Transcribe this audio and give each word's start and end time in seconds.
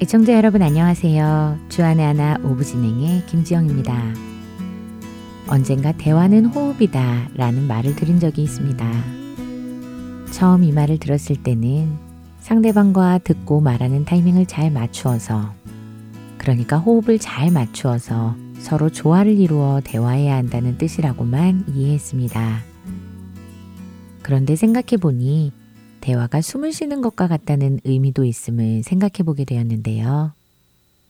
애청자 0.00 0.32
여러분 0.34 0.62
안녕하세요. 0.62 1.58
주안의 1.68 2.06
하나 2.06 2.38
오부 2.42 2.64
진행의 2.64 3.26
김지영입니다. 3.26 4.14
언젠가 5.46 5.92
대화는 5.92 6.46
호흡이다 6.46 7.28
라는 7.34 7.66
말을 7.66 7.96
들은 7.96 8.18
적이 8.18 8.44
있습니다. 8.44 8.90
처음 10.30 10.64
이 10.64 10.72
말을 10.72 10.98
들었을 10.98 11.42
때는 11.42 11.98
상대방과 12.40 13.18
듣고 13.18 13.60
말하는 13.60 14.06
타이밍을 14.06 14.46
잘 14.46 14.70
맞추어서 14.70 15.52
그러니까 16.38 16.78
호흡을 16.78 17.18
잘 17.18 17.50
맞추어서 17.50 18.45
서로 18.60 18.90
조화를 18.90 19.38
이루어 19.38 19.80
대화해야 19.84 20.34
한다는 20.36 20.76
뜻이라고만 20.78 21.66
이해했습니다. 21.74 22.62
그런데 24.22 24.56
생각해 24.56 24.96
보니 25.00 25.52
대화가 26.00 26.40
숨을 26.40 26.72
쉬는 26.72 27.00
것과 27.00 27.28
같다는 27.28 27.80
의미도 27.84 28.24
있음을 28.24 28.82
생각해 28.82 29.24
보게 29.24 29.44
되었는데요. 29.44 30.32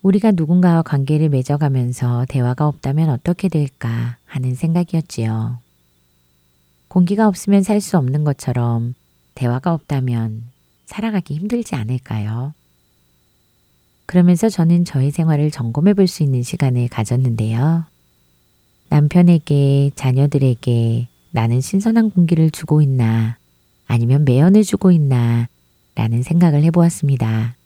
우리가 0.02 0.32
누군가와 0.32 0.82
관계를 0.82 1.30
맺어가면서 1.30 2.26
대화가 2.28 2.68
없다면 2.68 3.08
어떻게 3.10 3.48
될까 3.48 4.16
하는 4.26 4.54
생각이었지요. 4.54 5.58
공기가 6.88 7.26
없으면 7.26 7.62
살 7.62 7.80
수 7.80 7.98
없는 7.98 8.24
것처럼 8.24 8.94
대화가 9.34 9.72
없다면 9.72 10.44
살아가기 10.86 11.34
힘들지 11.34 11.74
않을까요? 11.74 12.52
그러면서 14.06 14.48
저는 14.48 14.84
저의 14.84 15.10
생활을 15.10 15.50
점검해 15.50 15.94
볼 15.94 16.06
수 16.06 16.22
있는 16.22 16.42
시간을 16.42 16.88
가졌는데요. 16.88 17.84
남편에게, 18.88 19.90
자녀들에게 19.96 21.08
나는 21.32 21.60
신선한 21.60 22.10
공기를 22.10 22.50
주고 22.50 22.80
있나 22.82 23.36
아니면 23.86 24.24
매연해주고 24.24 24.92
있나 24.92 25.48
라는 25.96 26.22
생각을 26.22 26.62
해보았습니다. 26.64 27.56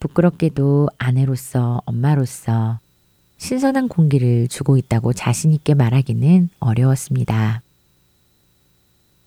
부끄럽게도 0.00 0.88
아내로서 0.98 1.82
엄마로서 1.84 2.78
신선한 3.38 3.88
공기를 3.88 4.48
주고 4.48 4.76
있다고 4.76 5.12
자신있게 5.12 5.74
말하기는 5.74 6.48
어려웠습니다. 6.58 7.60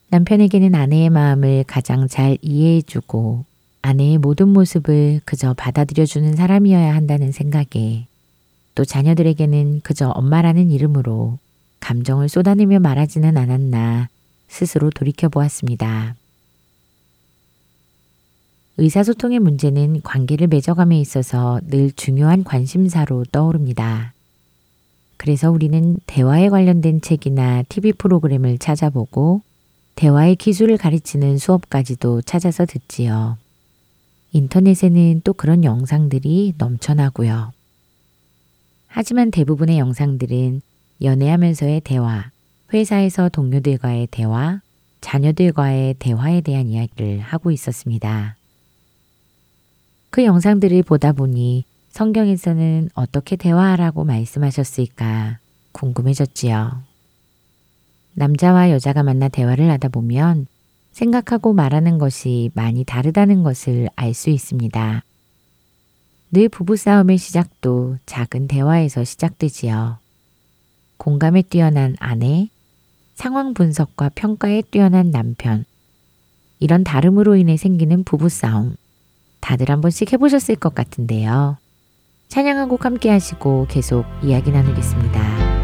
남편에게는 0.10 0.74
아내의 0.76 1.10
마음을 1.10 1.64
가장 1.68 2.08
잘 2.08 2.38
이해해주고 2.42 3.46
아내의 3.86 4.18
모든 4.18 4.48
모습을 4.48 5.22
그저 5.26 5.54
받아들여주는 5.54 6.36
사람이어야 6.36 6.96
한다는 6.96 7.32
생각에 7.32 8.08
또 8.74 8.84
자녀들에게는 8.84 9.82
그저 9.84 10.10
엄마라는 10.10 10.72
이름으로 10.72 11.38
감정을 11.82 12.28
쏟아내며 12.28 12.80
말하지는 12.80 13.38
않았나 13.38 14.10
스스로 14.48 14.90
돌이켜 14.90 15.30
보았습니다. 15.30 16.16
의사소통의 18.78 19.38
문제는 19.38 20.02
관계를 20.02 20.48
맺어감에 20.48 21.00
있어서 21.00 21.60
늘 21.68 21.92
중요한 21.92 22.44
관심사로 22.44 23.26
떠오릅니다. 23.32 24.14
그래서 25.18 25.52
우리는 25.52 25.98
대화에 26.08 26.50
관련된 26.50 27.02
책이나 27.02 27.62
TV 27.70 27.94
프로그램을 27.94 28.58
찾아보고 28.58 29.42
대화의 29.94 30.38
기술을 30.38 30.78
가르치는 30.78 31.38
수업까지도 31.38 32.24
찾아서 32.24 32.66
듣지요. 32.66 33.38
인터넷에는 34.36 35.22
또 35.24 35.32
그런 35.32 35.64
영상들이 35.64 36.56
넘쳐나고요. 36.58 37.54
하지만 38.88 39.32
대부분의 39.32 39.80
영상들은 39.80 40.62
연애하면서의 41.02 41.80
대화, 41.86 42.32
회사에서 42.74 43.30
동료들과의 43.30 44.10
대화, 44.12 44.60
자녀들과의 45.00 45.96
대화에 46.00 46.42
대한 46.42 46.68
이야기를 46.68 47.22
하고 47.22 47.50
있었습니다. 47.50 48.36
그 50.10 50.26
영상들을 50.26 50.84
보다 50.84 51.14
보니 51.14 51.64
성경에서는 51.92 52.90
어떻게 52.94 53.38
대화하라고 53.38 54.04
말씀하셨을까 54.04 55.40
궁금해졌지요. 55.72 56.82
남자와 58.16 58.72
여자가 58.72 59.02
만나 59.02 59.30
대화를 59.30 59.72
하다 59.72 59.88
보면 59.88 60.48
생각하고 60.96 61.52
말하는 61.52 61.98
것이 61.98 62.52
많이 62.54 62.86
다르다는 62.86 63.44
것을 63.44 63.90
알 63.98 64.14
수 64.14 64.30
있습니다. 64.30 65.04
늘 66.32 66.50
부부싸움의 66.50 67.18
시작도 67.18 67.98
작은 68.06 68.48
대화에서 68.48 69.04
시작되지요. 69.04 69.98
공감에 70.96 71.42
뛰어난 71.42 71.98
아내, 72.00 72.50
상황 73.16 73.54
분석과 73.54 74.12
평가에 74.16 74.62
뛰어난 74.72 75.12
남편. 75.12 75.66
이런 76.60 76.86
다름으로 76.86 77.36
인해 77.36 77.58
생기는 77.58 78.06
부부싸움. 78.06 78.78
다들 79.42 79.70
한 79.70 79.82
번씩 79.82 80.14
해보셨을 80.14 80.56
것 80.56 80.74
같은데요. 80.74 81.58
찬양한 82.30 82.70
곡 82.70 82.86
함께 82.86 83.10
하시고 83.10 83.68
계속 83.70 84.06
이야기 84.24 84.50
나누겠습니다. 84.50 85.55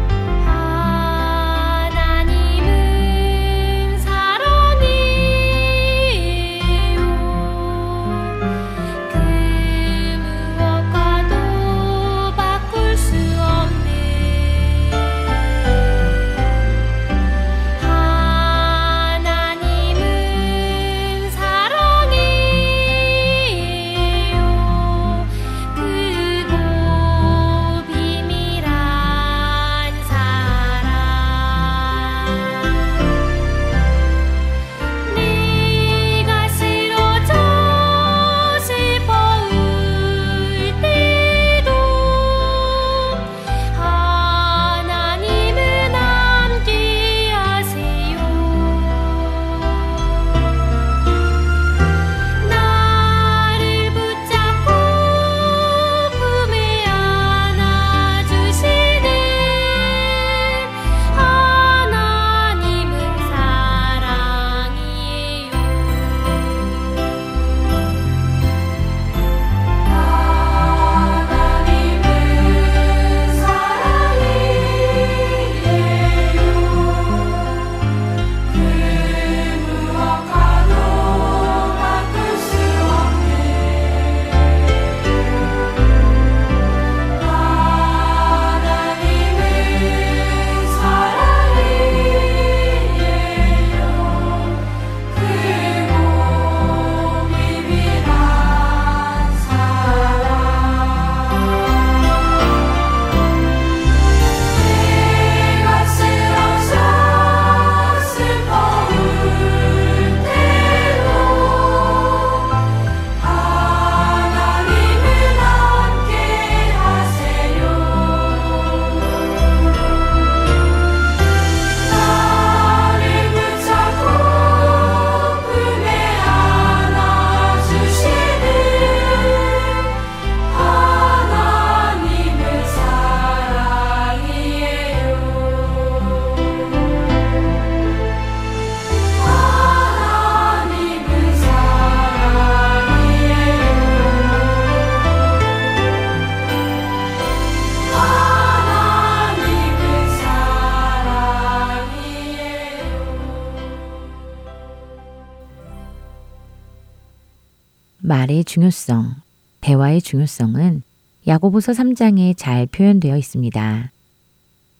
말의 158.32 158.44
중요성, 158.44 159.14
대화의 159.60 160.00
중요성은 160.00 160.82
야고보서 161.26 161.72
3장에 161.72 162.34
잘 162.36 162.66
표현되어 162.66 163.16
있습니다. 163.16 163.92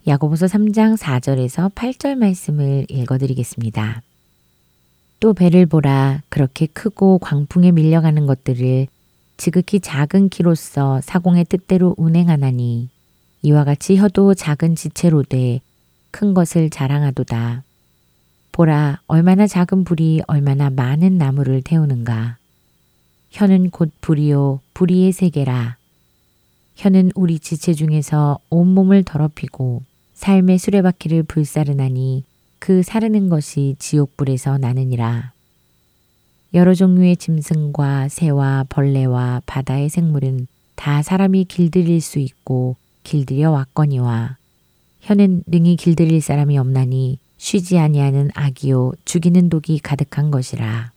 야고보서 0.06 0.46
3장 0.46 0.96
4절에서 0.96 1.72
8절 1.74 2.16
말씀을 2.16 2.86
읽어드리겠습니다. 2.88 4.02
또 5.20 5.34
배를 5.34 5.66
보라 5.66 6.22
그렇게 6.30 6.66
크고 6.66 7.18
광풍에 7.18 7.72
밀려가는 7.72 8.26
것들을 8.26 8.86
지극히 9.36 9.80
작은 9.80 10.30
키로서 10.30 11.00
사공의 11.02 11.44
뜻대로 11.44 11.94
운행하나니 11.98 12.88
이와 13.42 13.64
같이 13.64 13.96
혀도 13.96 14.34
작은 14.34 14.76
지체로 14.76 15.22
돼 15.22 15.60
큰 16.10 16.34
것을 16.34 16.68
자랑하도다. 16.70 17.64
보라 18.52 19.00
얼마나 19.06 19.46
작은 19.46 19.84
불이 19.84 20.22
얼마나 20.26 20.68
많은 20.68 21.16
나무를 21.16 21.62
태우는가. 21.62 22.36
혀는 23.32 23.70
곧 23.70 23.90
불이요 24.02 24.60
불이의 24.74 25.12
세계라. 25.12 25.76
혀는 26.76 27.12
우리 27.14 27.38
지체 27.38 27.72
중에서 27.72 28.38
온몸을 28.50 29.04
더럽히고 29.04 29.82
삶의 30.12 30.58
수레바퀴를 30.58 31.22
불사르나니 31.22 32.24
그 32.58 32.82
사르는 32.82 33.30
것이 33.30 33.74
지옥불에서 33.78 34.58
나느니라. 34.58 35.32
여러 36.52 36.74
종류의 36.74 37.16
짐승과 37.16 38.08
새와 38.10 38.66
벌레와 38.68 39.40
바다의 39.46 39.88
생물은 39.88 40.46
다 40.74 41.02
사람이 41.02 41.46
길들일 41.46 42.02
수 42.02 42.18
있고 42.18 42.76
길들여 43.02 43.50
왔거니와 43.50 44.36
혀는 45.00 45.44
능히 45.46 45.76
길들일 45.76 46.20
사람이 46.20 46.58
없나니 46.58 47.18
쉬지 47.38 47.78
아니하는 47.78 48.30
악이요 48.34 48.92
죽이는 49.06 49.48
독이 49.48 49.78
가득한 49.78 50.30
것이라. 50.30 50.92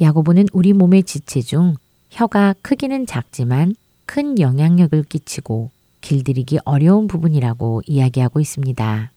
야고보는 0.00 0.46
우리 0.52 0.72
몸의 0.72 1.02
지체 1.02 1.42
중 1.42 1.74
혀가 2.10 2.54
크기는 2.62 3.06
작지만 3.06 3.74
큰 4.06 4.38
영향력을 4.38 5.02
끼치고 5.04 5.70
길들이기 6.00 6.58
어려운 6.64 7.06
부분이라고 7.06 7.82
이야기하고 7.86 8.40
있습니다. 8.40 9.12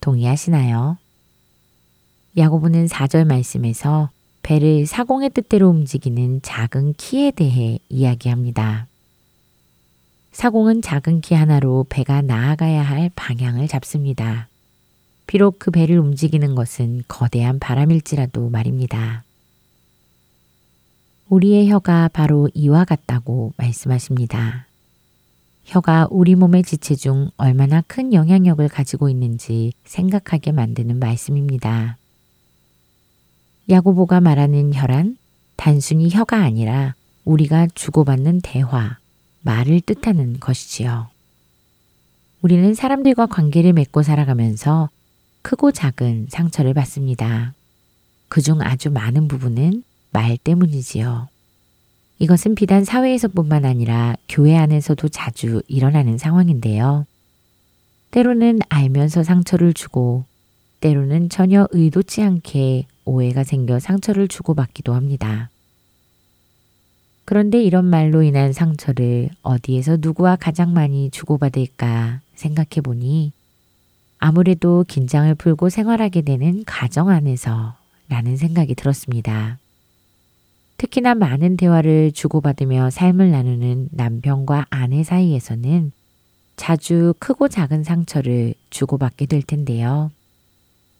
동의하시나요? 0.00 0.98
야고보는 2.36 2.86
4절 2.86 3.24
말씀에서 3.24 4.10
배를 4.42 4.86
사공의 4.86 5.30
뜻대로 5.30 5.68
움직이는 5.70 6.40
작은 6.42 6.94
키에 6.98 7.32
대해 7.32 7.78
이야기합니다. 7.88 8.86
사공은 10.32 10.82
작은 10.82 11.22
키 11.22 11.34
하나로 11.34 11.86
배가 11.88 12.20
나아가야 12.20 12.82
할 12.82 13.10
방향을 13.16 13.66
잡습니다. 13.66 14.48
비록 15.26 15.58
그 15.58 15.70
배를 15.70 15.98
움직이는 15.98 16.54
것은 16.54 17.02
거대한 17.08 17.58
바람일지라도 17.58 18.50
말입니다. 18.50 19.24
우리의 21.28 21.68
혀가 21.68 22.08
바로 22.12 22.48
이와 22.54 22.84
같다고 22.84 23.52
말씀하십니다. 23.56 24.66
혀가 25.64 26.06
우리 26.10 26.36
몸의 26.36 26.62
지체 26.62 26.94
중 26.94 27.30
얼마나 27.36 27.82
큰 27.88 28.12
영향력을 28.12 28.66
가지고 28.68 29.08
있는지 29.08 29.72
생각하게 29.84 30.52
만드는 30.52 31.00
말씀입니다. 31.00 31.98
야고보가 33.68 34.20
말하는 34.20 34.72
혀란 34.72 35.18
단순히 35.56 36.08
혀가 36.08 36.36
아니라 36.36 36.94
우리가 37.24 37.66
주고받는 37.74 38.42
대화, 38.42 38.98
말을 39.42 39.80
뜻하는 39.80 40.38
것이지요. 40.38 41.08
우리는 42.42 42.74
사람들과 42.74 43.26
관계를 43.26 43.72
맺고 43.72 44.04
살아가면서 44.04 44.88
크고 45.42 45.72
작은 45.72 46.28
상처를 46.30 46.74
받습니다. 46.74 47.54
그중 48.28 48.60
아주 48.60 48.90
많은 48.90 49.26
부분은 49.26 49.82
말 50.16 50.38
때문이지요. 50.38 51.28
이것은 52.20 52.54
비단 52.54 52.86
사회에서뿐만 52.86 53.66
아니라 53.66 54.14
교회 54.30 54.56
안에서도 54.56 55.10
자주 55.10 55.60
일어나는 55.68 56.16
상황인데요. 56.16 57.04
때로는 58.12 58.60
알면서 58.70 59.22
상처를 59.22 59.74
주고, 59.74 60.24
때로는 60.80 61.28
전혀 61.28 61.68
의도치 61.70 62.22
않게 62.22 62.86
오해가 63.04 63.44
생겨 63.44 63.78
상처를 63.78 64.26
주고받기도 64.26 64.94
합니다. 64.94 65.50
그런데 67.26 67.62
이런 67.62 67.84
말로 67.84 68.22
인한 68.22 68.54
상처를 68.54 69.28
어디에서 69.42 69.98
누구와 70.00 70.36
가장 70.36 70.72
많이 70.72 71.10
주고받을까 71.10 72.20
생각해 72.36 72.80
보니 72.82 73.32
아무래도 74.18 74.82
긴장을 74.88 75.34
풀고 75.34 75.68
생활하게 75.68 76.22
되는 76.22 76.64
가정 76.64 77.10
안에서 77.10 77.74
라는 78.08 78.38
생각이 78.38 78.74
들었습니다. 78.74 79.58
특히나 80.78 81.14
많은 81.14 81.56
대화를 81.56 82.12
주고받으며 82.12 82.90
삶을 82.90 83.30
나누는 83.30 83.88
남편과 83.92 84.66
아내 84.68 85.02
사이에서는 85.02 85.92
자주 86.56 87.14
크고 87.18 87.48
작은 87.48 87.84
상처를 87.84 88.54
주고받게 88.70 89.26
될 89.26 89.42
텐데요. 89.42 90.10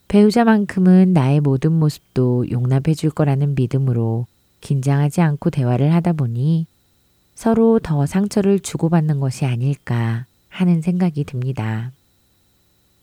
배우자만큼은 0.07 1.13
나의 1.13 1.41
모든 1.41 1.73
모습도 1.73 2.49
용납해 2.49 2.93
줄 2.93 3.09
거라는 3.09 3.55
믿음으로 3.55 4.25
긴장하지 4.61 5.21
않고 5.21 5.49
대화를 5.49 5.93
하다 5.93 6.13
보니 6.13 6.65
서로 7.35 7.79
더 7.79 8.05
상처를 8.05 8.59
주고받는 8.59 9.19
것이 9.19 9.45
아닐까 9.45 10.25
하는 10.49 10.81
생각이 10.81 11.23
듭니다. 11.23 11.91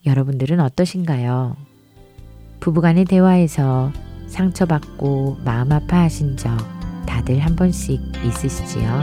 여러분들은 0.05 0.59
어떠신가요? 0.59 1.55
부부간의 2.59 3.05
대화에서 3.05 3.91
상처받고 4.35 5.37
마음 5.45 5.71
아파하신 5.71 6.35
적 6.35 6.57
다들 7.05 7.39
한 7.39 7.55
번씩 7.55 8.01
있으시지요? 8.25 9.01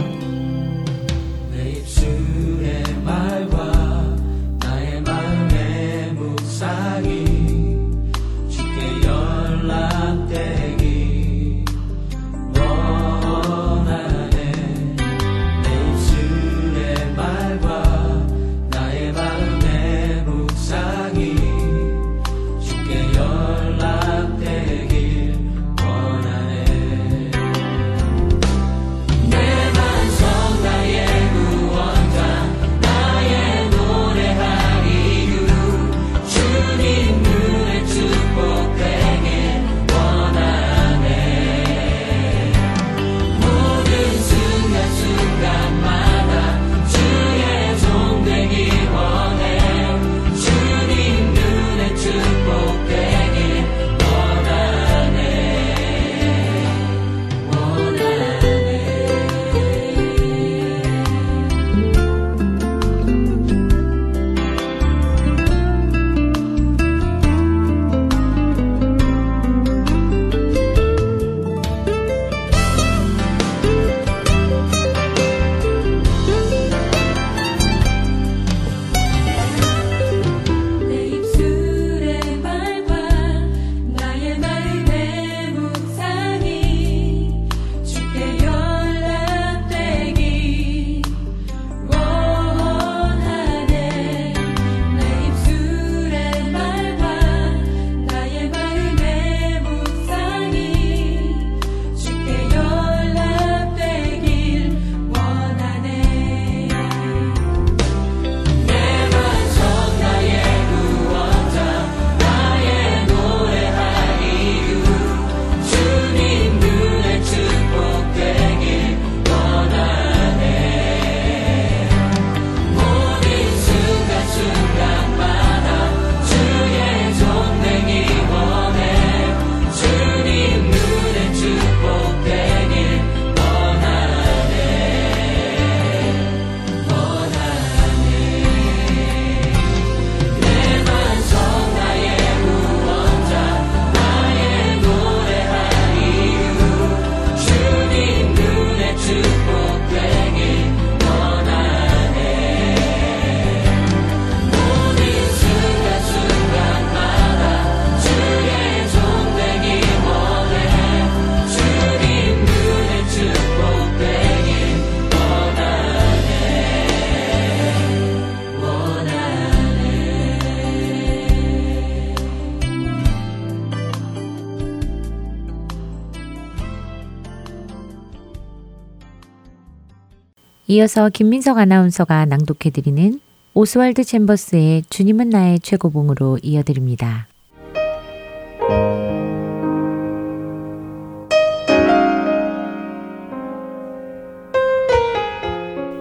이어서 180.73 181.11
김민석 181.11 181.59
아나운서가 181.59 182.25
낭독해드리는 182.25 183.21
오스왈드 183.53 184.05
챔버스의 184.05 184.85
주님은 184.89 185.29
나의 185.29 185.61
최고봉으로 185.61 186.39
이어드립니다. 186.43 187.27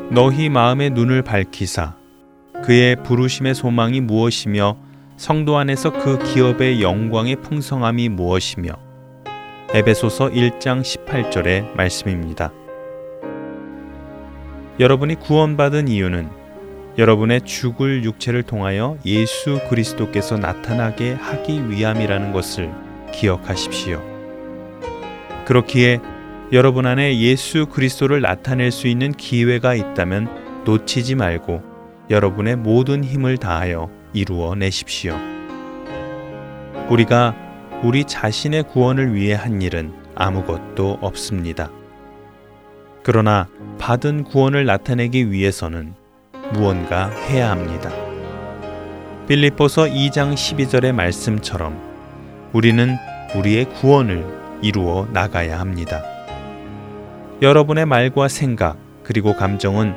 너희 0.09 0.47
마음의 0.47 0.91
눈을 0.91 1.21
밝히사 1.23 1.97
그의 2.63 2.95
부르심의 3.03 3.55
소망이 3.55 3.99
무엇이며 3.99 4.77
성도 5.17 5.57
안에서 5.57 5.91
그 5.91 6.17
기업의 6.17 6.81
영광의 6.81 7.41
풍성함이 7.41 8.07
무엇이며 8.07 8.71
에베소서 9.73 10.29
1장 10.29 10.81
18절의 10.81 11.75
말씀입니다. 11.75 12.53
여러분이 14.79 15.15
구원받은 15.15 15.87
이유는 15.87 16.29
여러분의 16.97 17.41
죽을 17.41 18.03
육체를 18.03 18.43
통하여 18.43 18.97
예수 19.05 19.59
그리스도께서 19.69 20.37
나타나게 20.37 21.13
하기 21.13 21.69
위함이라는 21.69 22.33
것을 22.33 22.71
기억하십시오. 23.13 24.01
그렇기에 25.45 25.99
여러분 26.51 26.85
안에 26.85 27.17
예수 27.19 27.65
그리스도를 27.67 28.21
나타낼 28.21 28.71
수 28.71 28.87
있는 28.87 29.11
기회가 29.13 29.73
있다면 29.73 30.63
놓치지 30.65 31.15
말고 31.15 31.61
여러분의 32.09 32.57
모든 32.57 33.03
힘을 33.03 33.37
다하여 33.37 33.89
이루어 34.13 34.55
내십시오. 34.55 35.15
우리가 36.89 37.35
우리 37.83 38.03
자신의 38.03 38.63
구원을 38.63 39.13
위해 39.13 39.33
한 39.33 39.61
일은 39.61 39.93
아무것도 40.15 40.99
없습니다. 41.01 41.71
그러나 43.01 43.47
받은 43.81 44.25
구원을 44.25 44.65
나타내기 44.65 45.31
위해서는 45.31 45.95
무언가 46.53 47.09
해야 47.09 47.49
합니다. 47.49 47.89
빌립보서 49.27 49.85
2장 49.85 50.35
12절의 50.35 50.91
말씀처럼 50.91 51.81
우리는 52.53 52.95
우리의 53.35 53.65
구원을 53.65 54.23
이루어 54.61 55.07
나가야 55.11 55.59
합니다. 55.59 56.03
여러분의 57.41 57.87
말과 57.87 58.27
생각 58.27 58.77
그리고 59.03 59.35
감정은 59.35 59.95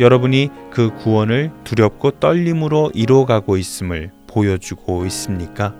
여러분이 0.00 0.50
그 0.72 0.92
구원을 0.96 1.52
두렵고 1.62 2.18
떨림으로 2.18 2.90
이루어가고 2.92 3.56
있음을 3.56 4.10
보여주고 4.26 5.06
있습니까? 5.06 5.76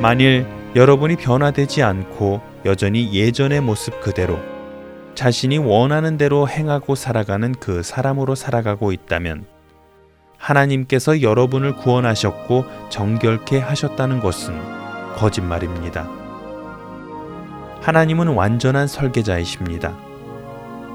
만일 0.00 0.46
여러분이 0.76 1.16
변화되지 1.16 1.82
않고 1.82 2.40
여전히 2.66 3.12
예전의 3.12 3.62
모습 3.62 4.00
그대로 4.00 4.51
자신이 5.14 5.58
원하는 5.58 6.16
대로 6.16 6.48
행하고 6.48 6.94
살아가는 6.94 7.54
그 7.58 7.82
사람으로 7.82 8.34
살아가고 8.34 8.92
있다면 8.92 9.44
하나님께서 10.38 11.22
여러분을 11.22 11.76
구원하셨고 11.76 12.64
정결케 12.88 13.58
하셨다는 13.58 14.20
것은 14.20 14.58
거짓말입니다. 15.14 16.08
하나님은 17.80 18.28
완전한 18.28 18.86
설계자이십니다. 18.86 19.96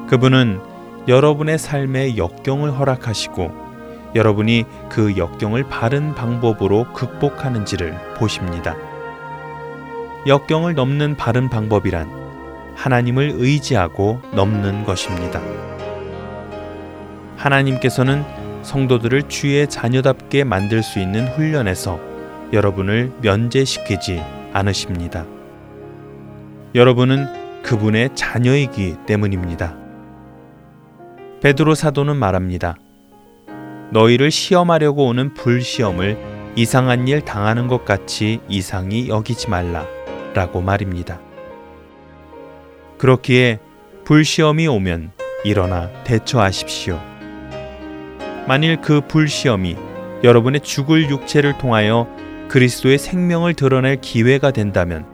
그분은 0.10 0.60
여러분의 1.08 1.58
삶에 1.58 2.18
역경을 2.18 2.78
허락하시고 2.78 3.68
여러분이 4.16 4.66
그 4.90 5.16
역경을 5.16 5.64
바른 5.70 6.16
방법으로 6.16 6.92
극복하는지를 6.94 8.16
보십니다. 8.18 8.76
역경을 10.26 10.74
넘는 10.76 11.16
바른 11.16 11.50
방법이란 11.50 12.27
하나님을 12.78 13.34
의지하고 13.38 14.22
넘는 14.34 14.86
것입니다. 14.86 15.42
하나님께서는 17.36 18.24
성도들을 18.62 19.24
주의 19.24 19.68
자녀답게 19.68 20.44
만들 20.44 20.84
수 20.84 21.00
있는 21.00 21.28
훈련에서 21.28 22.00
여러분을 22.54 23.12
면제시키지 23.22 24.24
않으십니다. 24.54 25.26
여러분은 26.76 27.62
그분의 27.64 28.12
자녀이기 28.16 28.96
때문입니다. 29.06 29.76
베드로 31.42 31.76
사도는 31.76 32.16
말합니다. 32.16 32.76
너희를 33.92 34.32
시험하려고 34.32 35.08
오는 35.08 35.34
불시험을 35.34 36.18
이상한 36.56 37.08
일 37.08 37.22
당하는 37.22 37.68
것 37.68 37.86
같이 37.86 38.40
이상히 38.50 39.10
여기지 39.10 39.50
말라 39.50 39.86
라고 40.34 40.62
말입니다. 40.62 41.27
그렇기에 42.98 43.60
불시험이 44.06 44.68
오면 44.68 45.12
일어나 45.44 45.90
대처하십시오. 46.04 47.00
만일 48.48 48.82
그 48.82 49.02
불시험이 49.02 49.76
여러분의 50.24 50.62
죽을 50.62 51.10
육체를 51.10 51.58
통하여 51.58 52.08
그리스도의 52.48 52.98
생명을 52.98 53.54
드러낼 53.54 53.98
기회가 54.02 54.52
된다면 54.52 55.06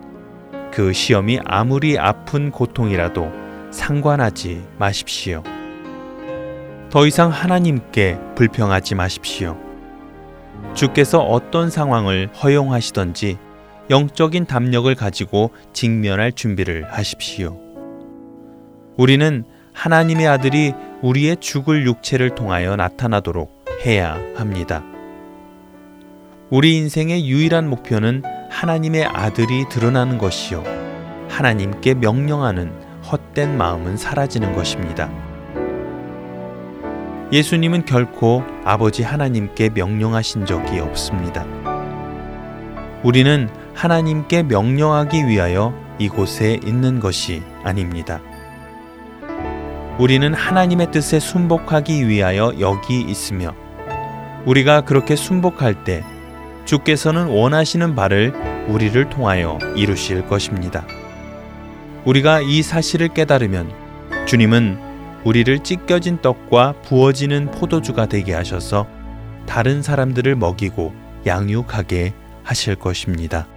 그 0.72 0.94
시험이 0.94 1.40
아무리 1.44 1.98
아픈 1.98 2.52
고통이라도 2.52 3.32
상관하지 3.72 4.63
마십시오. 4.78 5.44
더 6.90 7.08
이상 7.08 7.32
하나님께 7.32 8.20
불평하지 8.36 8.96
마십시오. 8.96 9.58
주께서 10.75 11.20
어떤 11.20 11.70
상황을 11.70 12.30
허용하시던지 12.42 13.38
영적인 13.90 14.46
담력을 14.46 14.94
가지고 14.96 15.52
직면할 15.74 16.32
준비를 16.32 16.86
하십시오. 16.92 17.62
우리는 18.96 19.44
하나님의 19.74 20.28
아들이 20.28 20.74
우리의 21.02 21.38
죽을 21.38 21.86
육체를 21.86 22.36
통하여 22.36 22.76
나타나도록 22.76 23.66
해야 23.86 24.20
합니다. 24.36 24.84
우리 26.50 26.78
인생의 26.78 27.28
유일한 27.28 27.68
목표는 27.70 28.22
하나님의 28.52 29.06
아들이 29.06 29.68
드러나는 29.70 30.20
것이요. 30.20 30.64
하나님께 31.28 31.96
명령하는 31.96 32.72
헛된 33.12 33.58
마음은 33.58 33.98
사라지는 33.98 34.54
것입니다. 34.54 35.10
예수님은 37.32 37.86
결코 37.86 38.44
아버지 38.64 39.02
하나님께 39.02 39.72
명령하신 39.74 40.46
적이 40.46 40.80
없습니다. 40.80 41.44
우리는 43.02 43.50
하나님께 43.74 44.44
명령하기 44.44 45.28
위하여 45.28 45.74
이곳에 45.98 46.60
있는 46.64 47.00
것이 47.00 47.42
아닙니다. 47.64 48.22
우리는 50.00 50.34
하나님의 50.34 50.92
뜻에 50.92 51.20
순복하기 51.20 52.08
위하여 52.08 52.52
여기 52.60 53.02
있으며 53.02 53.54
우리가 54.46 54.82
그렇게 54.82 55.16
순복할 55.16 55.84
때 55.84 56.04
주께서는 56.66 57.28
원하시는 57.28 57.94
바를 57.94 58.34
우리를 58.68 59.10
통하여 59.10 59.60
이루실 59.76 60.28
것입니다. 60.28 60.84
우리가 62.06 62.42
이 62.42 62.64
사실을 62.64 63.10
깨달으면 63.10 63.72
주님은 64.26 64.80
우리를 65.26 65.60
찢겨진 65.60 66.22
떡과 66.22 66.74
부어지는 66.84 67.52
포도주가 67.52 68.08
되게 68.08 68.34
하셔서 68.34 68.88
다른 69.46 69.84
사람들을 69.84 70.36
먹이고 70.36 70.92
양육하게 71.28 72.14
하실 72.44 72.76
것입니다. 72.76 73.48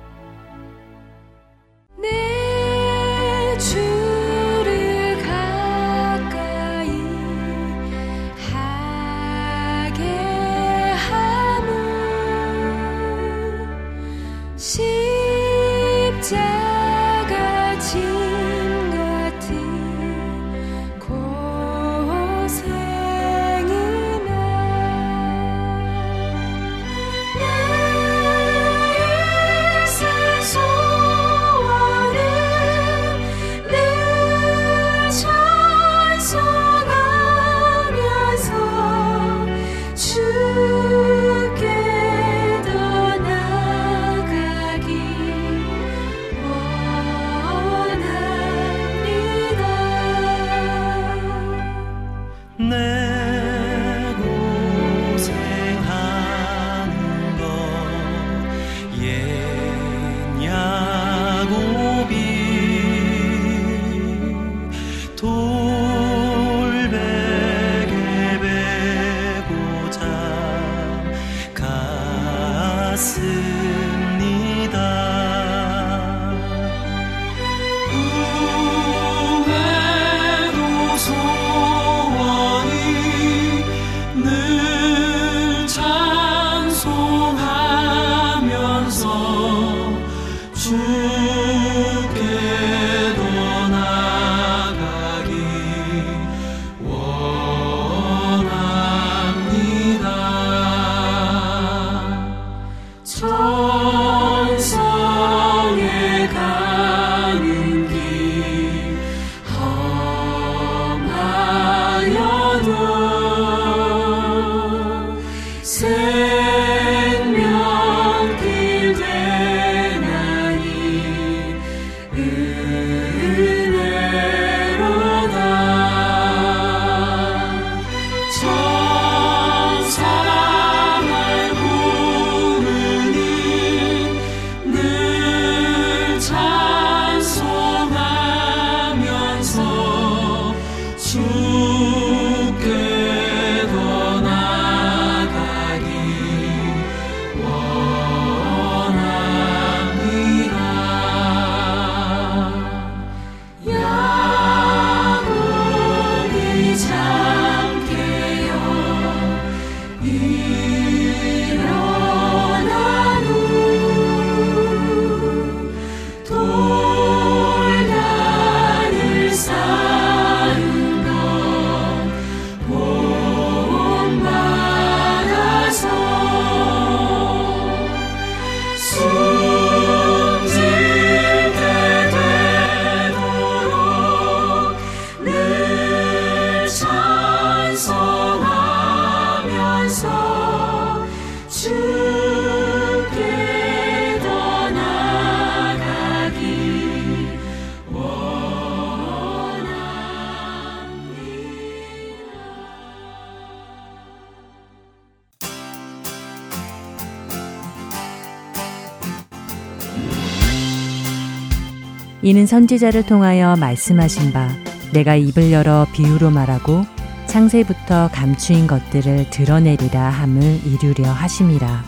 선지자를 212.47 213.04
통하여 213.04 213.56
말씀하신 213.56 214.32
바 214.32 214.49
내가 214.93 215.17
입을 215.17 215.52
열어 215.52 215.87
비유로 215.93 216.30
말하고 216.30 216.85
창세부터 217.26 218.11
감추인 218.13 218.67
것들을 218.67 219.30
드러내리라 219.30 220.09
함을 220.09 220.61
이루려 220.65 221.11
하심이라. 221.11 221.85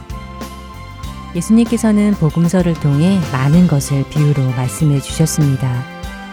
예수님께서는 1.36 2.12
복음서를 2.14 2.74
통해 2.74 3.18
많은 3.32 3.66
것을 3.68 4.04
비유로 4.10 4.50
말씀해 4.56 5.00
주셨습니다. 5.00 5.84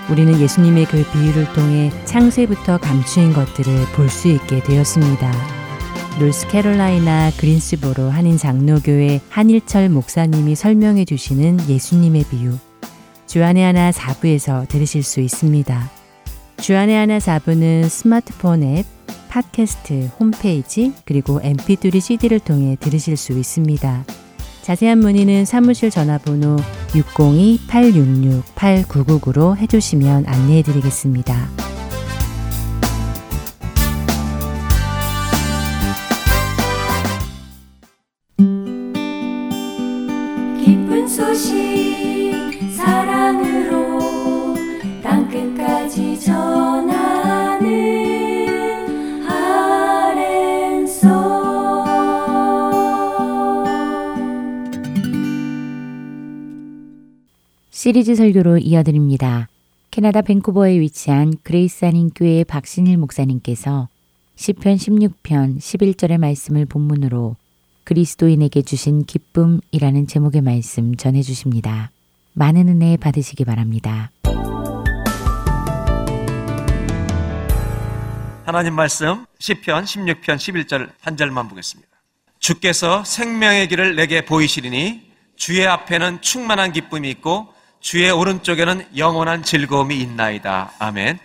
우리는 0.09 0.39
예수님의 0.39 0.85
그 0.85 1.03
비유를 1.11 1.53
통해 1.53 1.91
창세부터 2.05 2.77
감추인 2.77 3.33
것들을 3.33 3.73
볼 3.95 4.09
수 4.09 4.27
있게 4.27 4.61
되었습니다. 4.61 5.31
노스캐롤라이나 6.19 7.31
그린스보로 7.37 8.09
한인 8.09 8.37
장로교회 8.37 9.19
한일철 9.29 9.89
목사님이 9.89 10.55
설명해 10.55 11.05
주시는 11.05 11.67
예수님의 11.67 12.25
비유. 12.29 12.57
주안의 13.35 13.65
하나 13.65 13.91
4부에서 13.91 14.65
들으실 14.69 15.03
수 15.03 15.19
있습니다. 15.19 15.91
주안의 16.55 16.95
하나 16.95 17.17
4부는 17.17 17.89
스마트폰 17.89 18.63
앱, 18.63 18.85
팟캐스트, 19.27 20.11
홈페이지, 20.17 20.93
그리고 21.03 21.41
mp3 21.41 21.99
cd를 21.99 22.39
통해 22.39 22.77
들으실 22.79 23.17
수 23.17 23.33
있습니다. 23.33 24.05
자세한 24.61 24.99
문의는 24.99 25.43
사무실 25.43 25.89
전화번호 25.89 26.55
602-866-8999로 26.91 29.57
해주시면 29.57 30.27
안내해 30.27 30.61
드리겠습니다. 30.61 31.49
기쁜 40.63 41.05
소식 41.09 42.14
시리즈 57.85 58.15
설교로 58.15 58.57
이어드립니다. 58.57 59.47
캐나다 59.91 60.23
밴쿠버에 60.23 60.79
위치한 60.79 61.35
그레이스 61.43 61.85
한인 61.85 62.09
교회의 62.09 62.43
박신일 62.43 62.97
목사님께서 62.97 63.89
시편 64.35 64.77
16편 64.77 65.59
11절의 65.59 66.17
말씀을 66.17 66.65
본문으로 66.65 67.35
그리스도인에게 67.83 68.63
주신 68.63 69.05
기쁨이라는 69.05 70.07
제목의 70.07 70.41
말씀 70.41 70.95
전해 70.95 71.21
주십니다. 71.21 71.91
많은 72.33 72.69
은혜 72.69 72.97
받으시기 72.97 73.45
바랍니다. 73.45 74.09
하나님 78.45 78.75
말씀 78.75 79.25
시편 79.39 79.85
16편 79.85 80.35
11절 80.35 80.91
한 81.01 81.17
절만 81.17 81.47
보겠습니다. 81.47 81.89
주께서 82.37 83.03
생명의 83.03 83.67
길을 83.67 83.95
내게 83.95 84.23
보이시리니 84.23 85.11
주의 85.35 85.65
앞에는 85.65 86.21
충만한 86.21 86.71
기쁨이 86.71 87.09
있고 87.09 87.51
주의 87.79 88.07
오른쪽에는 88.11 88.97
영원한 88.97 89.41
즐거움이 89.41 89.99
있나이다. 89.99 90.73
아멘. 90.77 91.17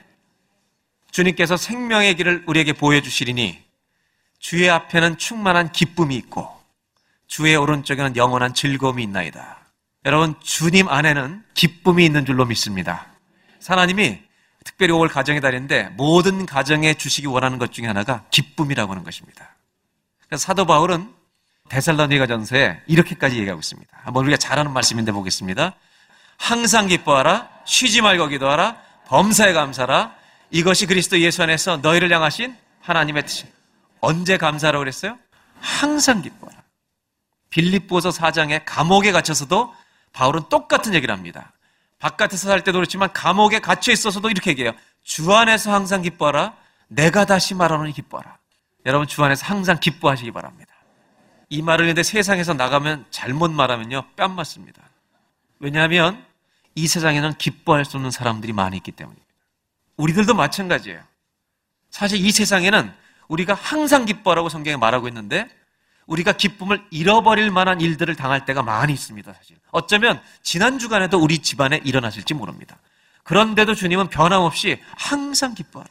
주님께서 1.11 1.59
생명의 1.59 2.17
길을 2.17 2.45
우리에게 2.47 2.73
보여주시리니 2.73 3.63
주의 4.39 4.71
앞에는 4.71 5.19
충만한 5.19 5.73
기쁨이 5.73 6.17
있고 6.17 6.51
주의 7.27 7.55
오른쪽에는 7.55 8.17
영원한 8.17 8.55
즐거움이 8.55 9.03
있나이다. 9.03 9.59
여러분, 10.07 10.35
주님 10.41 10.89
안에는 10.89 11.45
기쁨이 11.53 12.07
있는 12.07 12.25
줄로 12.25 12.47
믿습니다. 12.47 13.09
하나님이 13.67 14.30
특별히 14.65 14.93
5월 14.93 15.11
가정의 15.11 15.41
달인데 15.41 15.91
모든 15.97 16.47
가정에 16.47 16.95
주시기 16.95 17.27
원하는 17.27 17.59
것 17.59 17.73
중에 17.73 17.87
하나가 17.87 18.25
기쁨이라고 18.31 18.93
하는 18.93 19.05
것입니다. 19.05 19.57
그래서 20.27 20.43
사도 20.43 20.67
바울은 20.67 21.13
데살로니가 21.69 22.27
전서에 22.27 22.81
이렇게까지 22.87 23.39
얘기하고 23.39 23.61
있습니다. 23.61 23.97
한번 24.03 24.25
우리가 24.25 24.37
잘 24.37 24.59
아는 24.59 24.73
말씀인데 24.73 25.13
보겠습니다. 25.13 25.75
항상 26.37 26.89
기뻐하라, 26.89 27.49
쉬지 27.65 28.01
말고 28.03 28.29
기도하라, 28.29 28.77
범사에 29.07 29.53
감사라. 29.53 30.15
이것이 30.51 30.87
그리스도 30.87 31.21
예수 31.21 31.43
안에서 31.43 31.77
너희를 31.79 32.13
향하신 32.13 32.57
하나님의 32.81 33.25
뜻이. 33.25 33.47
언제 34.01 34.37
감사라고 34.37 34.81
그랬어요? 34.81 35.19
항상 35.61 36.23
기뻐하라. 36.23 36.61
빌립보서 37.51 38.11
4장에 38.11 38.63
감옥에 38.65 39.13
갇혀서도 39.13 39.75
바울은 40.13 40.49
똑같은 40.49 40.95
얘기를 40.95 41.15
합니다. 41.15 41.53
바깥에서 42.01 42.49
살 42.49 42.65
때도 42.65 42.79
그렇지만 42.79 43.13
감옥에 43.13 43.61
갇혀 43.61 43.93
있어서도 43.93 44.31
이렇게 44.31 44.51
얘기해요. 44.51 44.73
주 45.05 45.33
안에서 45.33 45.73
항상 45.73 46.03
기뻐하라. 46.03 46.55
내가 46.89 47.25
다시 47.25 47.55
말하노니 47.55 47.93
기뻐하라. 47.93 48.39
여러분 48.87 49.07
주 49.07 49.23
안에서 49.23 49.47
항상 49.47 49.79
기뻐하시기 49.79 50.33
바랍니다. 50.33 50.75
이 51.51 51.63
말을 51.63 51.85
했는데 51.85 52.03
세상에서 52.03 52.55
나가면 52.55 53.05
잘못 53.11 53.51
말하면요 53.51 54.05
뺨 54.17 54.35
맞습니다. 54.35 54.83
왜냐하면 55.59 56.25
이 56.75 56.87
세상에는 56.89 57.35
기뻐할 57.35 57.85
수 57.85 57.97
없는 57.99 58.11
사람들이 58.11 58.53
많이 58.53 58.79
있기 58.79 58.93
때문입니다. 58.93 59.29
우리들도 59.97 60.35
마찬가지예요. 60.35 61.03
사실 61.91 62.25
이 62.25 62.31
세상에는 62.31 62.93
우리가 63.29 63.53
항상 63.55 64.07
기뻐하라고 64.07 64.49
성경에 64.49 64.77
말하고 64.77 65.07
있는데 65.09 65.49
우리가 66.11 66.33
기쁨을 66.33 66.85
잃어버릴 66.91 67.53
만한 67.53 67.81
일들을 67.81 68.17
당할 68.17 68.45
때가 68.45 68.63
많이 68.63 68.93
있습니다, 68.93 69.33
사실. 69.33 69.57
어쩌면 69.71 70.21
지난 70.43 70.79
주간에도 70.79 71.19
우리 71.19 71.39
집안에 71.39 71.81
일어나실지 71.85 72.35
모릅니다. 72.35 72.79
그런데도 73.23 73.77
주님은 73.77 74.09
변함없이 74.09 74.81
항상 74.97 75.55
기뻐하라. 75.55 75.89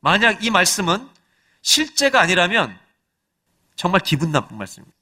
만약 0.00 0.42
이 0.42 0.50
말씀은 0.50 1.06
실제가 1.60 2.20
아니라면 2.20 2.78
정말 3.76 4.00
기분 4.00 4.32
나쁜 4.32 4.56
말씀입니다. 4.56 4.96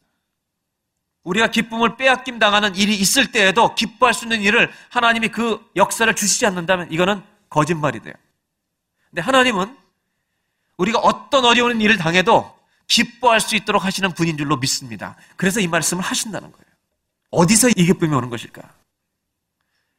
우리가 1.22 1.52
기쁨을 1.52 1.96
빼앗김 1.96 2.40
당하는 2.40 2.74
일이 2.74 2.96
있을 2.96 3.30
때에도 3.30 3.76
기뻐할 3.76 4.14
수 4.14 4.24
있는 4.24 4.42
일을 4.42 4.72
하나님이 4.88 5.28
그 5.28 5.64
역사를 5.76 6.12
주시지 6.12 6.44
않는다면 6.46 6.90
이거는 6.90 7.22
거짓말이 7.48 8.00
돼요. 8.00 8.14
근데 9.10 9.22
하나님은 9.22 9.76
우리가 10.78 10.98
어떤 10.98 11.44
어려운 11.44 11.80
일을 11.80 11.96
당해도 11.98 12.61
기뻐할 12.92 13.40
수 13.40 13.56
있도록 13.56 13.86
하시는 13.86 14.12
분인 14.12 14.36
줄로 14.36 14.58
믿습니다. 14.58 15.16
그래서 15.36 15.60
이 15.60 15.66
말씀을 15.66 16.04
하신다는 16.04 16.52
거예요. 16.52 16.64
어디서 17.30 17.70
이 17.70 17.86
기쁨이 17.86 18.14
오는 18.14 18.28
것일까? 18.28 18.62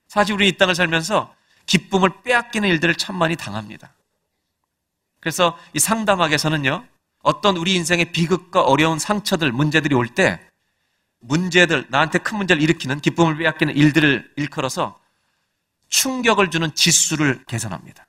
사실 0.07 0.35
우리 0.35 0.47
이 0.47 0.57
땅을 0.57 0.75
살면서 0.75 1.33
기쁨을 1.65 2.21
빼앗기는 2.21 2.69
일들을 2.69 2.93
참 2.93 3.15
많이 3.15 3.35
당합니다. 3.35 3.95
그래서 5.19 5.57
이 5.73 5.79
상담학에서는요, 5.79 6.85
어떤 7.23 7.57
우리 7.57 7.73
인생의 7.73 8.11
비극과 8.11 8.61
어려운 8.61 8.99
상처들, 8.99 9.51
문제들이 9.51 9.95
올 9.95 10.07
때, 10.07 10.39
문제들, 11.19 11.87
나한테 11.89 12.19
큰 12.19 12.37
문제를 12.37 12.61
일으키는 12.61 12.99
기쁨을 12.99 13.37
빼앗기는 13.37 13.75
일들을 13.75 14.33
일컬어서 14.35 15.01
충격을 15.87 16.51
주는 16.51 16.75
지수를 16.75 17.43
계산합니다. 17.47 18.05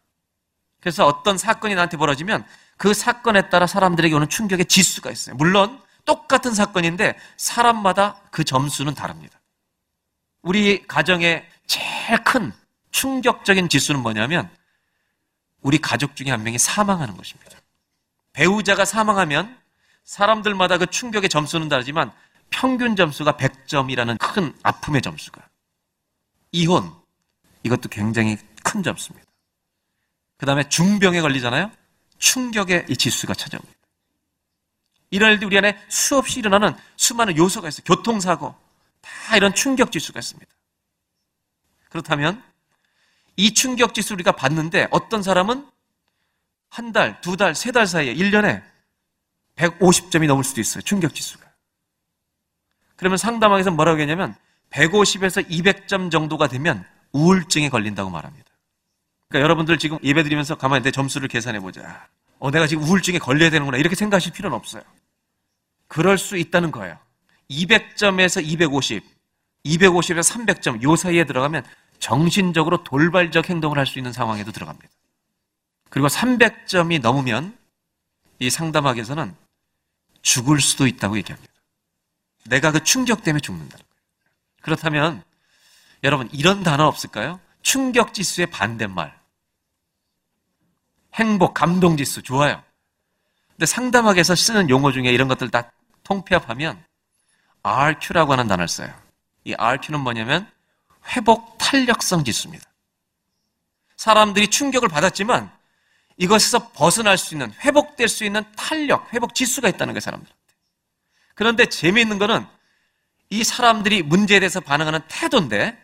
그래서 0.80 1.06
어떤 1.06 1.38
사건이 1.38 1.74
나한테 1.74 1.96
벌어지면 1.96 2.44
그 2.84 2.92
사건에 2.92 3.48
따라 3.48 3.66
사람들에게 3.66 4.14
오는 4.14 4.28
충격의 4.28 4.66
지수가 4.66 5.10
있어요. 5.10 5.36
물론 5.36 5.80
똑같은 6.04 6.52
사건인데 6.52 7.16
사람마다 7.38 8.20
그 8.30 8.44
점수는 8.44 8.94
다릅니다. 8.94 9.40
우리 10.42 10.86
가정의 10.86 11.48
제일 11.66 12.22
큰 12.24 12.52
충격적인 12.90 13.70
지수는 13.70 14.02
뭐냐면 14.02 14.50
우리 15.62 15.78
가족 15.78 16.14
중에 16.14 16.30
한 16.30 16.42
명이 16.42 16.58
사망하는 16.58 17.16
것입니다. 17.16 17.56
배우자가 18.34 18.84
사망하면 18.84 19.58
사람들마다 20.04 20.76
그 20.76 20.84
충격의 20.84 21.30
점수는 21.30 21.70
다르지만 21.70 22.12
평균 22.50 22.96
점수가 22.96 23.38
100점이라는 23.38 24.18
큰 24.18 24.54
아픔의 24.62 25.00
점수가. 25.00 25.40
이혼. 26.52 26.92
이것도 27.62 27.88
굉장히 27.88 28.36
큰 28.62 28.82
점수입니다. 28.82 29.26
그 30.36 30.44
다음에 30.44 30.68
중병에 30.68 31.22
걸리잖아요? 31.22 31.70
충격의 32.24 32.86
이 32.88 32.96
지수가 32.96 33.34
찾아옵니다. 33.34 33.78
이런 35.10 35.32
일들 35.32 35.46
우리 35.46 35.58
안에 35.58 35.78
수없이 35.88 36.38
일어나는 36.38 36.74
수많은 36.96 37.36
요소가 37.36 37.68
있어요. 37.68 37.84
교통사고. 37.84 38.54
다 39.02 39.36
이런 39.36 39.54
충격 39.54 39.92
지수가 39.92 40.18
있습니다. 40.18 40.50
그렇다면 41.90 42.42
이 43.36 43.52
충격 43.52 43.92
지수 43.92 44.14
우리가 44.14 44.32
봤는데 44.32 44.88
어떤 44.90 45.22
사람은 45.22 45.68
한 46.70 46.92
달, 46.92 47.20
두 47.20 47.36
달, 47.36 47.54
세 47.54 47.70
달 47.70 47.86
사이에 47.86 48.14
1년에 48.14 48.64
150점이 49.56 50.26
넘을 50.26 50.42
수도 50.44 50.60
있어요. 50.62 50.82
충격 50.82 51.14
지수가. 51.14 51.44
그러면 52.96 53.18
상담학에서 53.18 53.70
뭐라고 53.70 54.00
했냐면 54.00 54.34
150에서 54.70 55.46
200점 55.48 56.10
정도가 56.10 56.48
되면 56.48 56.84
우울증에 57.12 57.68
걸린다고 57.68 58.10
말합니다. 58.10 58.43
그러니까 59.34 59.46
여러분들 59.46 59.78
지금 59.78 59.98
예배 60.04 60.22
드리면서 60.22 60.54
가만히 60.54 60.84
내 60.84 60.92
점수를 60.92 61.26
계산해 61.26 61.58
보자. 61.58 62.06
어, 62.38 62.52
내가 62.52 62.68
지금 62.68 62.84
우울증에 62.84 63.18
걸려야 63.18 63.50
되는구나. 63.50 63.78
이렇게 63.78 63.96
생각하실 63.96 64.32
필요는 64.32 64.56
없어요. 64.56 64.84
그럴 65.88 66.18
수 66.18 66.36
있다는 66.36 66.70
거예요. 66.70 66.96
200점에서 67.50 68.44
250, 68.44 69.02
250에서 69.66 70.22
300점 70.22 70.82
요 70.84 70.94
사이에 70.94 71.24
들어가면 71.24 71.64
정신적으로 71.98 72.84
돌발적 72.84 73.50
행동을 73.50 73.76
할 73.76 73.86
수 73.86 73.98
있는 73.98 74.12
상황에도 74.12 74.52
들어갑니다. 74.52 74.88
그리고 75.90 76.06
300점이 76.06 77.00
넘으면 77.00 77.58
이 78.38 78.50
상담학에서는 78.50 79.34
죽을 80.22 80.60
수도 80.60 80.86
있다고 80.86 81.16
얘기합니다. 81.16 81.52
내가 82.44 82.70
그 82.70 82.84
충격 82.84 83.24
때문에 83.24 83.40
죽는다는 83.40 83.84
거예요. 83.84 84.02
그렇다면 84.62 85.24
여러분 86.04 86.28
이런 86.32 86.62
단어 86.62 86.86
없을까요? 86.86 87.40
충격 87.62 88.14
지수의 88.14 88.46
반대말. 88.46 89.23
행복, 91.14 91.54
감동 91.54 91.96
지수 91.96 92.22
좋아요. 92.22 92.62
근데 93.50 93.66
상담학에서 93.66 94.34
쓰는 94.34 94.68
용어 94.68 94.92
중에 94.92 95.10
이런 95.12 95.28
것들 95.28 95.50
다 95.50 95.70
통폐합하면 96.02 96.84
RQ라고 97.62 98.32
하는 98.32 98.48
단어를 98.48 98.68
써요. 98.68 98.92
이 99.44 99.54
RQ는 99.54 100.00
뭐냐면 100.00 100.50
회복 101.14 101.56
탄력성 101.58 102.24
지수입니다. 102.24 102.64
사람들이 103.96 104.48
충격을 104.48 104.88
받았지만 104.88 105.50
이것에서 106.16 106.70
벗어날 106.72 107.18
수 107.18 107.34
있는, 107.34 107.52
회복될 107.60 108.08
수 108.08 108.24
있는 108.24 108.44
탄력, 108.56 109.12
회복 109.12 109.34
지수가 109.34 109.68
있다는 109.68 109.94
거예요, 109.94 110.00
사람들한테. 110.00 110.44
그런데 111.34 111.66
재미있는 111.66 112.18
거는 112.18 112.46
이 113.30 113.42
사람들이 113.42 114.02
문제에 114.02 114.40
대해서 114.40 114.60
반응하는 114.60 115.00
태도인데 115.08 115.76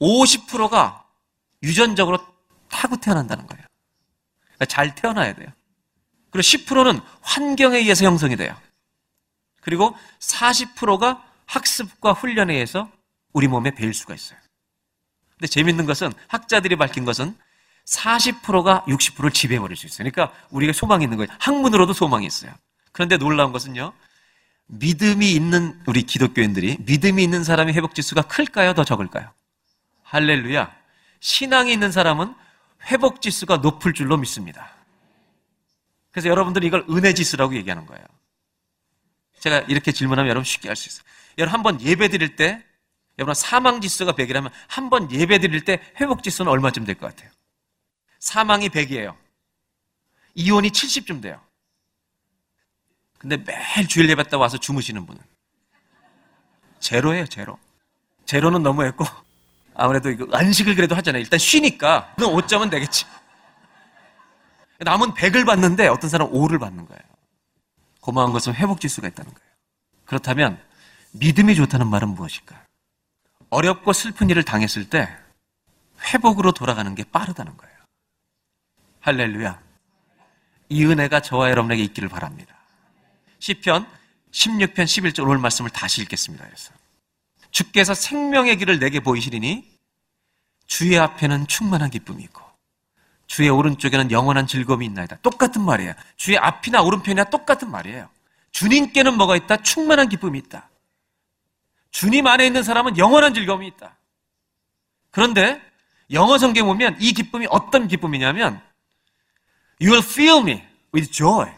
50%가 0.00 1.04
유전적으로 1.62 2.18
타고 2.68 2.96
태어난다는 2.96 3.46
거예요. 3.46 3.63
그러니까 4.54 4.64
잘 4.66 4.94
태어나야 4.94 5.34
돼요. 5.34 5.48
그리고 6.30 6.42
10%는 6.42 7.00
환경에 7.22 7.78
의해서 7.78 8.04
형성이 8.04 8.36
돼요. 8.36 8.56
그리고 9.60 9.96
40%가 10.18 11.24
학습과 11.46 12.12
훈련에 12.12 12.54
의해서 12.54 12.90
우리 13.32 13.48
몸에 13.48 13.70
배일 13.72 13.94
수가 13.94 14.14
있어요. 14.14 14.38
근데 15.32 15.46
재밌는 15.46 15.86
것은 15.86 16.12
학자들이 16.28 16.76
밝힌 16.76 17.04
것은 17.04 17.36
40%가 17.86 18.84
60%를 18.86 19.30
지배해버릴 19.30 19.76
수 19.76 19.86
있어요. 19.86 20.08
그러니까 20.10 20.34
우리가 20.50 20.72
소망이 20.72 21.04
있는 21.04 21.16
거예요. 21.18 21.28
학문으로도 21.38 21.92
소망이 21.92 22.26
있어요. 22.26 22.52
그런데 22.92 23.16
놀라운 23.16 23.52
것은요. 23.52 23.92
믿음이 24.66 25.32
있는 25.32 25.78
우리 25.86 26.02
기독교인들이 26.02 26.78
믿음이 26.80 27.22
있는 27.22 27.44
사람의 27.44 27.74
회복 27.74 27.94
지수가 27.94 28.22
클까요? 28.22 28.74
더 28.74 28.84
적을까요? 28.84 29.30
할렐루야. 30.02 30.74
신앙이 31.20 31.72
있는 31.72 31.92
사람은 31.92 32.34
회복 32.86 33.20
지수가 33.22 33.58
높을 33.58 33.92
줄로 33.92 34.16
믿습니다. 34.16 34.72
그래서 36.10 36.28
여러분들이 36.28 36.66
이걸 36.66 36.84
은혜 36.90 37.12
지수라고 37.12 37.54
얘기하는 37.56 37.86
거예요. 37.86 38.04
제가 39.40 39.60
이렇게 39.60 39.92
질문하면 39.92 40.28
여러분 40.30 40.44
쉽게 40.44 40.68
알수 40.68 40.88
있어요. 40.88 41.04
여러분 41.38 41.54
한 41.54 41.62
번 41.62 41.80
예배 41.80 42.08
드릴 42.08 42.36
때 42.36 42.64
여러분 43.18 43.34
사망 43.34 43.80
지수가 43.80 44.12
100이라면 44.12 44.50
한 44.68 44.90
번 44.90 45.10
예배 45.10 45.38
드릴 45.38 45.64
때 45.64 45.80
회복 46.00 46.22
지수는 46.22 46.50
얼마쯤 46.50 46.84
될 46.84 46.94
것 46.96 47.08
같아요? 47.08 47.30
사망이 48.20 48.68
100이에요. 48.68 49.16
이혼이 50.34 50.70
70쯤 50.70 51.20
돼요. 51.22 51.40
근데 53.18 53.36
매일 53.36 53.88
주일 53.88 54.08
예배 54.10 54.24
다 54.24 54.38
와서 54.38 54.58
주무시는 54.58 55.06
분은 55.06 55.20
제로예요, 56.80 57.26
제로. 57.26 57.58
제로는 58.26 58.62
너무했고 58.62 59.04
아무래도 59.74 60.10
이거 60.10 60.26
안식을 60.32 60.74
그래도 60.74 60.94
하잖아요. 60.96 61.20
일단 61.20 61.38
쉬니까 61.38 62.12
그럼 62.16 62.34
5점은 62.34 62.70
되겠지. 62.70 63.06
남은 64.78 65.14
100을 65.14 65.46
받는데 65.46 65.88
어떤 65.88 66.10
사람은 66.10 66.32
5를 66.32 66.60
받는 66.60 66.86
거예요. 66.86 67.02
고마운 68.00 68.32
것은 68.32 68.54
회복 68.54 68.80
지수가 68.80 69.08
있다는 69.08 69.32
거예요. 69.32 69.50
그렇다면 70.04 70.60
믿음이 71.12 71.54
좋다는 71.54 71.88
말은 71.88 72.08
무엇일까? 72.08 72.64
어렵고 73.50 73.92
슬픈 73.92 74.28
일을 74.30 74.42
당했을 74.42 74.88
때 74.90 75.08
회복으로 76.12 76.52
돌아가는 76.52 76.94
게 76.94 77.04
빠르다는 77.04 77.56
거예요. 77.56 77.74
할렐루야. 79.00 79.60
이 80.68 80.84
은혜가 80.84 81.20
저와 81.20 81.50
여러분에게 81.50 81.82
있기를 81.84 82.08
바랍니다. 82.08 82.54
시편 83.38 83.86
16편 84.32 84.74
11절 84.74 85.24
오늘 85.24 85.38
말씀을 85.38 85.70
다시 85.70 86.02
읽겠습니다. 86.02 86.44
그래서 86.44 86.72
주께서 87.54 87.94
생명의 87.94 88.56
길을 88.58 88.80
내게 88.80 88.98
보이시리니 88.98 89.64
주의 90.66 90.98
앞에는 90.98 91.46
충만한 91.46 91.88
기쁨이 91.88 92.24
있고 92.24 92.42
주의 93.28 93.48
오른쪽에는 93.48 94.10
영원한 94.10 94.46
즐거움이 94.46 94.84
있나이다. 94.84 95.18
똑같은 95.22 95.62
말이에요. 95.62 95.94
주의 96.16 96.36
앞이나 96.36 96.82
오른편이나 96.82 97.24
똑같은 97.30 97.70
말이에요. 97.70 98.10
주님께는 98.50 99.16
뭐가 99.16 99.36
있다? 99.36 99.58
충만한 99.58 100.08
기쁨이 100.08 100.38
있다. 100.40 100.68
주님 101.92 102.26
안에 102.26 102.44
있는 102.44 102.64
사람은 102.64 102.98
영원한 102.98 103.32
즐거움이 103.32 103.68
있다. 103.68 103.96
그런데 105.12 105.62
영어 106.10 106.38
성경 106.38 106.66
보면 106.66 106.96
이 107.00 107.12
기쁨이 107.12 107.46
어떤 107.50 107.86
기쁨이냐면 107.86 108.60
You 109.80 109.92
will 109.92 110.04
fill 110.04 110.40
me 110.40 110.62
with 110.92 111.10
joy 111.12 111.48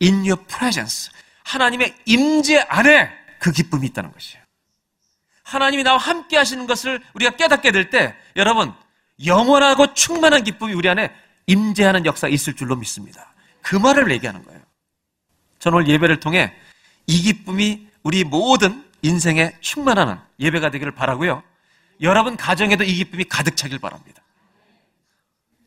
in 0.00 0.18
your 0.20 0.36
presence. 0.46 1.10
하나님의 1.42 1.96
임재 2.06 2.60
안에 2.68 3.10
그 3.40 3.50
기쁨이 3.50 3.88
있다는 3.88 4.12
것이에요. 4.12 4.43
하나님이 5.44 5.82
나와 5.82 5.98
함께 5.98 6.36
하시는 6.36 6.66
것을 6.66 7.00
우리가 7.14 7.36
깨닫게 7.36 7.70
될 7.70 7.90
때 7.90 8.16
여러분 8.36 8.72
영원하고 9.24 9.94
충만한 9.94 10.42
기쁨이 10.42 10.72
우리 10.72 10.88
안에 10.88 11.14
임재하는 11.46 12.06
역사가 12.06 12.30
있을 12.32 12.54
줄로 12.54 12.74
믿습니다. 12.76 13.32
그 13.62 13.76
말을 13.76 14.10
얘기하는 14.10 14.42
거예요. 14.44 14.60
저는 15.58 15.78
오늘 15.78 15.88
예배를 15.88 16.18
통해 16.20 16.52
이 17.06 17.22
기쁨이 17.22 17.86
우리 18.02 18.24
모든 18.24 18.84
인생에 19.02 19.54
충만하는 19.60 20.18
예배가 20.40 20.70
되기를 20.70 20.92
바라고요. 20.92 21.42
여러분 22.00 22.36
가정에도 22.36 22.82
이 22.84 22.94
기쁨이 22.94 23.24
가득 23.24 23.56
차길 23.56 23.78
바랍니다. 23.78 24.22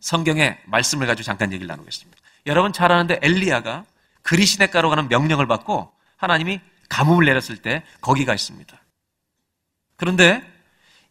성경의 0.01 0.59
말씀을 0.65 1.07
가지고 1.07 1.23
잠깐 1.23 1.51
얘기를 1.53 1.67
나누겠습니다. 1.67 2.19
여러분 2.47 2.73
잘 2.73 2.91
아는데 2.91 3.19
엘리야가 3.21 3.85
그리시네가로 4.23 4.89
가는 4.89 5.07
명령을 5.07 5.47
받고 5.47 5.91
하나님이 6.17 6.59
가뭄을 6.89 7.25
내렸을 7.25 7.57
때 7.57 7.83
거기가 8.01 8.33
있습니다. 8.33 8.77
그런데 9.97 10.41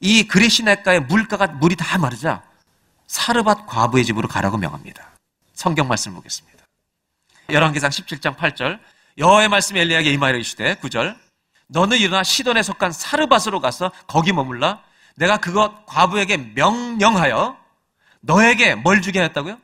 이 0.00 0.26
그리시네가의 0.26 1.00
물가가 1.00 1.46
물이 1.46 1.76
다 1.76 1.98
마르자 1.98 2.42
사르밧 3.06 3.66
과부의 3.66 4.04
집으로 4.04 4.28
가라고 4.28 4.56
명합니다. 4.56 5.10
성경 5.52 5.88
말씀 5.88 6.14
보겠습니다. 6.14 6.64
열왕기상 7.50 7.90
17장 7.90 8.36
8절 8.36 8.78
여호와의 9.18 9.48
말씀이 9.48 9.80
엘리야에게 9.80 10.12
임하여 10.12 10.34
이르시되 10.34 10.76
9절 10.76 11.16
너는 11.68 11.98
일어나 11.98 12.22
시돈에 12.22 12.62
속한 12.62 12.92
사르밧으로 12.92 13.60
가서 13.60 13.90
거기 14.06 14.32
머물라 14.32 14.80
내가 15.16 15.38
그것 15.38 15.86
과부에게 15.86 16.36
명령하여 16.54 17.56
너에게 18.20 18.74
뭘 18.74 19.02
주게 19.02 19.22
했다고요? 19.22 19.58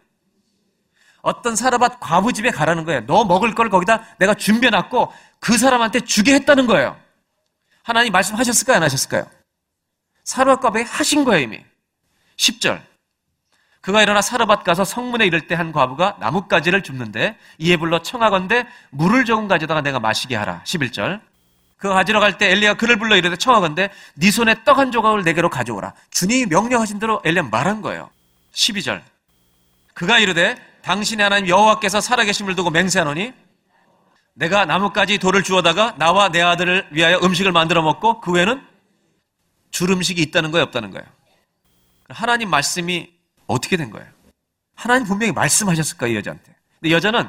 어떤 1.20 1.54
사르밧 1.54 2.00
과부 2.00 2.32
집에 2.32 2.50
가라는 2.50 2.84
거예요. 2.84 3.06
너 3.06 3.24
먹을 3.24 3.54
걸 3.54 3.70
거기다 3.70 4.04
내가 4.18 4.34
준비해 4.34 4.70
놨고 4.70 5.12
그 5.38 5.56
사람한테 5.56 6.00
주게 6.00 6.34
했다는 6.34 6.66
거예요. 6.66 6.96
하나님 7.82 8.12
말씀하셨을까요? 8.12 8.76
안 8.76 8.82
하셨을까요? 8.84 9.26
사르밧 10.24 10.60
과부에 10.60 10.82
하신 10.82 11.24
거예요, 11.24 11.42
이미. 11.42 11.64
10절. 12.36 12.80
그가 13.80 14.00
일어나 14.02 14.22
사르밧 14.22 14.62
가서 14.62 14.84
성문에 14.84 15.26
이를 15.26 15.48
때 15.48 15.56
한 15.56 15.72
과부가 15.72 16.16
나뭇가지를 16.20 16.82
줍는데 16.82 17.36
이에 17.58 17.76
불러 17.76 18.00
청하건대 18.00 18.66
물을 18.90 19.24
조금 19.24 19.48
가져다가 19.48 19.80
내가 19.80 19.98
마시게 19.98 20.36
하라. 20.36 20.62
11절. 20.64 21.20
그가 21.78 21.94
가지러 21.94 22.20
갈 22.20 22.38
때 22.38 22.48
엘리야 22.52 22.74
그를 22.74 22.96
불러 22.96 23.16
이르되 23.16 23.34
청하건대 23.36 23.90
네 24.14 24.30
손에 24.30 24.62
떡 24.62 24.78
한 24.78 24.92
조각을 24.92 25.24
내게로 25.24 25.50
가져오라. 25.50 25.94
주님이 26.10 26.46
명령하신 26.46 27.00
대로 27.00 27.20
엘리야 27.24 27.42
말한 27.44 27.82
거예요. 27.82 28.08
12절. 28.54 29.02
그가 29.94 30.20
이르되 30.20 30.56
당신의 30.82 31.24
하나님 31.24 31.48
여호와께서 31.48 32.00
살아계심을 32.00 32.54
두고 32.54 32.70
맹세하노니 32.70 33.32
내가 34.34 34.64
나뭇가지 34.64 35.18
돌을 35.18 35.42
주워다가 35.42 35.96
나와 35.98 36.30
내 36.30 36.40
아들을 36.40 36.88
위하여 36.92 37.18
음식을 37.22 37.52
만들어 37.52 37.82
먹고 37.82 38.20
그 38.20 38.32
외에는 38.32 38.66
줄 39.70 39.90
음식이 39.90 40.20
있다는 40.22 40.50
거예요, 40.50 40.64
없다는 40.64 40.90
거예요. 40.90 41.06
하나님 42.08 42.50
말씀이 42.50 43.12
어떻게 43.46 43.76
된 43.76 43.90
거예요? 43.90 44.08
하나님 44.74 45.06
분명히 45.06 45.32
말씀하셨을 45.32 45.96
거예요, 45.98 46.18
여자한테. 46.18 46.54
근데 46.80 46.92
여자는 46.94 47.28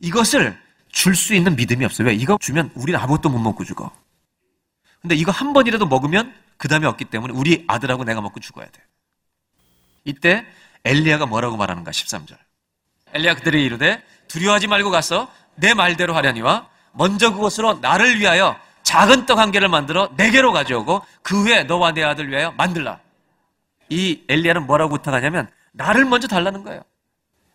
이것을 0.00 0.60
줄 0.90 1.14
수 1.14 1.34
있는 1.34 1.54
믿음이 1.54 1.84
없어요. 1.84 2.08
왜? 2.08 2.14
이거 2.14 2.38
주면 2.40 2.70
우리는 2.74 2.98
아무것도 2.98 3.28
못 3.28 3.38
먹고 3.38 3.64
죽어. 3.64 3.90
근데 5.00 5.14
이거 5.14 5.30
한 5.30 5.52
번이라도 5.52 5.86
먹으면 5.86 6.34
그 6.56 6.66
다음에 6.66 6.86
없기 6.86 7.04
때문에 7.04 7.32
우리 7.34 7.64
아들하고 7.68 8.04
내가 8.04 8.20
먹고 8.20 8.40
죽어야 8.40 8.66
돼. 8.66 8.82
이때 10.04 10.46
엘리야가 10.84 11.26
뭐라고 11.26 11.56
말하는가? 11.56 11.90
13절. 11.90 12.36
엘리야 13.12 13.34
그들이 13.36 13.64
이르되 13.64 14.02
두려워하지 14.28 14.66
말고 14.66 14.90
가서 14.90 15.30
내 15.58 15.74
말대로 15.74 16.14
하려니와 16.14 16.68
먼저 16.92 17.32
그것으로 17.32 17.74
나를 17.80 18.18
위하여 18.20 18.56
작은 18.82 19.26
떡 19.26 19.38
한 19.38 19.52
개를 19.52 19.68
만들어 19.68 20.08
내게로 20.16 20.52
가져오고 20.52 21.02
그 21.22 21.42
후에 21.44 21.64
너와 21.64 21.92
내 21.92 22.02
아들 22.02 22.30
위하여 22.30 22.52
만들라. 22.52 23.00
이 23.90 24.22
엘리야는 24.28 24.66
뭐라고 24.66 24.96
부탁하냐면 24.96 25.48
나를 25.72 26.04
먼저 26.04 26.26
달라는 26.26 26.64
거예요. 26.64 26.82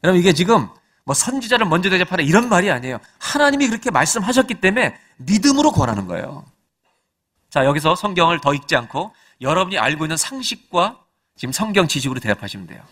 여러분 0.03 0.19
이게 0.19 0.33
지금 0.33 0.69
뭐 1.05 1.13
선지자를 1.13 1.65
먼저 1.65 1.89
대접하라 1.89 2.23
이런 2.23 2.49
말이 2.49 2.69
아니에요. 2.71 2.99
하나님이 3.19 3.67
그렇게 3.67 3.91
말씀하셨기 3.91 4.55
때문에 4.55 4.97
믿음으로 5.17 5.71
권하는 5.71 6.07
거예요. 6.07 6.45
자 7.49 7.65
여기서 7.65 7.95
성경을 7.95 8.39
더 8.41 8.53
읽지 8.53 8.75
않고 8.75 9.13
여러분이 9.41 9.77
알고 9.77 10.05
있는 10.05 10.17
상식과 10.17 10.99
지금 11.35 11.51
성경 11.51 11.87
지식으로 11.87 12.19
대답하시면 12.19 12.67
돼요. 12.67 12.83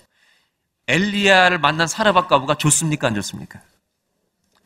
엘리야를 0.88 1.60
만난 1.60 1.88
사르밧 1.88 2.28
가부가 2.28 2.56
좋습니까 2.56 3.08
안 3.08 3.16
좋습니까? 3.16 3.62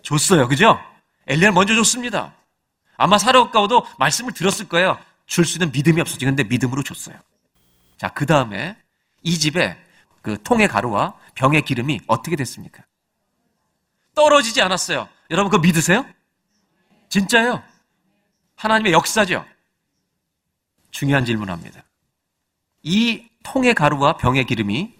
줬어요. 0.05 0.47
그죠? 0.47 0.79
엘리야를 1.27 1.51
먼저 1.53 1.75
줬습니다. 1.75 2.33
아마 2.95 3.17
사르밧 3.17 3.51
가부도 3.51 3.85
말씀을 3.97 4.31
들었을 4.33 4.69
거예요. 4.69 4.97
줄 5.25 5.43
수 5.43 5.57
있는 5.57 5.71
믿음이 5.71 5.99
없었지. 5.99 6.23
근데 6.23 6.43
믿음으로 6.43 6.83
줬어요. 6.83 7.17
자, 7.97 8.09
그 8.09 8.25
다음에 8.25 8.77
이 9.23 9.37
집에 9.39 9.75
그 10.21 10.41
통의 10.43 10.67
가루와 10.67 11.15
병의 11.33 11.63
기름이 11.63 12.01
어떻게 12.07 12.35
됐습니까? 12.35 12.83
떨어지지 14.13 14.61
않았어요. 14.61 15.09
여러분 15.31 15.49
그거 15.49 15.61
믿으세요? 15.61 16.05
진짜요? 17.09 17.63
하나님의 18.55 18.93
역사죠. 18.93 19.45
중요한 20.91 21.25
질문합니다. 21.25 21.83
이 22.83 23.27
통의 23.43 23.73
가루와 23.73 24.17
병의 24.17 24.45
기름이 24.45 24.93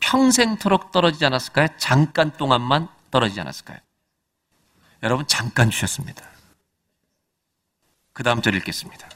평생토록 0.00 0.92
떨어지지 0.92 1.26
않았을까요? 1.26 1.66
잠깐 1.76 2.30
동안만 2.36 2.88
떨어지지 3.10 3.40
않았을까요? 3.40 3.78
여러분 5.02 5.26
잠깐 5.26 5.70
주셨습니다. 5.70 6.28
그 8.12 8.22
다음 8.22 8.42
절 8.42 8.54
읽겠습니다. 8.54 9.08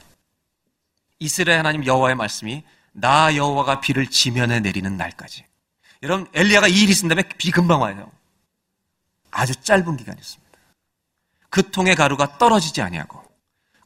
이스라엘 1.19 1.59
하나님 1.59 1.85
여호와의 1.85 2.15
말씀이 2.15 2.63
나 2.93 3.35
여호와가 3.35 3.81
비를 3.81 4.07
지면에 4.07 4.59
내리는 4.59 4.95
날까지. 4.95 5.45
여러분 6.03 6.27
엘리야가 6.33 6.67
이 6.67 6.83
일이 6.83 6.91
있은 6.91 7.09
다음에 7.09 7.23
비 7.37 7.51
금방 7.51 7.81
와요. 7.81 8.11
아주 9.31 9.55
짧은 9.55 9.97
기간이었습니다. 9.97 10.59
그 11.49 11.71
통의 11.71 11.95
가루가 11.95 12.37
떨어지지 12.37 12.81
아니하고 12.81 13.23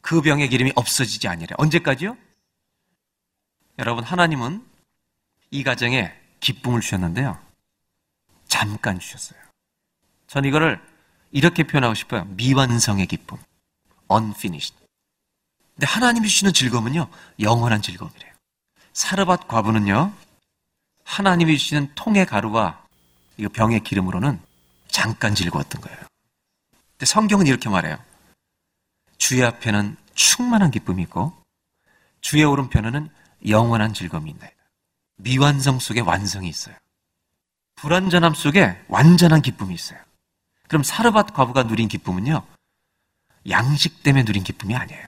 그 0.01 0.21
병의 0.21 0.49
기름이 0.49 0.73
없어지지 0.75 1.27
아니하라. 1.27 1.55
언제까지요? 1.57 2.17
여러분 3.79 4.03
하나님은 4.03 4.65
이 5.51 5.63
가정에 5.63 6.13
기쁨을 6.39 6.81
주셨는데요. 6.81 7.39
잠깐 8.47 8.99
주셨어요. 8.99 9.39
전 10.27 10.45
이거를 10.45 10.81
이렇게 11.31 11.63
표현하고 11.63 11.93
싶어요. 11.93 12.25
미완성의 12.25 13.07
기쁨. 13.07 13.37
unfinished. 14.11 14.75
근데 15.75 15.85
하나님이 15.85 16.27
주시는 16.27 16.53
즐거움은요. 16.53 17.07
영원한 17.39 17.81
즐거움이래요. 17.81 18.33
사르밧 18.93 19.47
과부는요. 19.47 20.13
하나님이 21.03 21.57
주시는 21.57 21.91
통의 21.95 22.25
가루와 22.25 22.83
이 23.37 23.47
병의 23.47 23.81
기름으로는 23.81 24.39
잠깐 24.87 25.35
즐거웠던 25.35 25.81
거예요. 25.81 25.99
근데 26.91 27.05
성경은 27.05 27.45
이렇게 27.45 27.69
말해요. 27.69 27.97
주의 29.17 29.43
앞에는 29.43 29.95
충만한 30.15 30.71
기쁨이 30.71 31.03
있고 31.03 31.33
주의 32.21 32.43
오른편에는 32.43 33.09
영원한 33.47 33.93
즐거움이 33.93 34.31
있나이다. 34.31 34.55
미완성 35.17 35.79
속에 35.79 36.01
완성이 36.01 36.49
있어요. 36.49 36.75
불완전함 37.75 38.33
속에 38.33 38.83
완전한 38.87 39.41
기쁨이 39.41 39.75
있어요. 39.75 39.99
그럼 40.67 40.83
사르밧 40.83 41.33
과부가 41.33 41.63
누린 41.63 41.87
기쁨은요. 41.87 42.45
양식 43.49 44.03
때문에 44.03 44.23
누린 44.23 44.43
기쁨이 44.43 44.75
아니에요. 44.75 45.05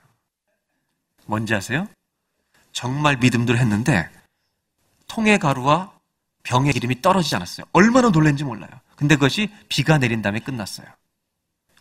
뭔지 1.26 1.54
아세요? 1.54 1.88
정말 2.72 3.18
믿음대로 3.18 3.58
했는데 3.58 4.10
통의 5.08 5.38
가루와 5.40 5.94
병의 6.44 6.74
기름이 6.74 7.02
떨어지지 7.02 7.36
않았어요. 7.36 7.66
얼마나 7.74 8.10
놀란지 8.10 8.44
몰라요. 8.44 8.72
근데 8.96 9.16
그것이 9.16 9.54
비가 9.68 9.98
내린 9.98 10.22
다음에 10.22 10.40
끝났어요. 10.40 10.88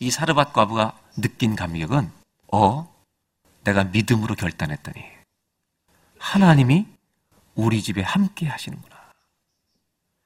이 0.00 0.10
사르밧 0.10 0.52
과부가 0.52 0.98
느낀 1.16 1.56
감격은 1.56 2.10
어, 2.52 2.94
내가 3.64 3.84
믿음으로 3.84 4.34
결단했더니 4.34 5.04
하나님이 6.18 6.86
우리 7.54 7.82
집에 7.82 8.02
함께 8.02 8.46
하시는구나. 8.46 8.96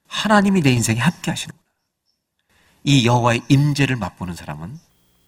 하나님이 0.07 0.61
내 0.61 0.71
인생에 0.71 0.99
함께 0.99 1.31
하시는구나. 1.31 1.62
이 2.83 3.05
여호와의 3.05 3.43
임재를 3.47 3.95
맛보는 3.95 4.35
사람은 4.35 4.79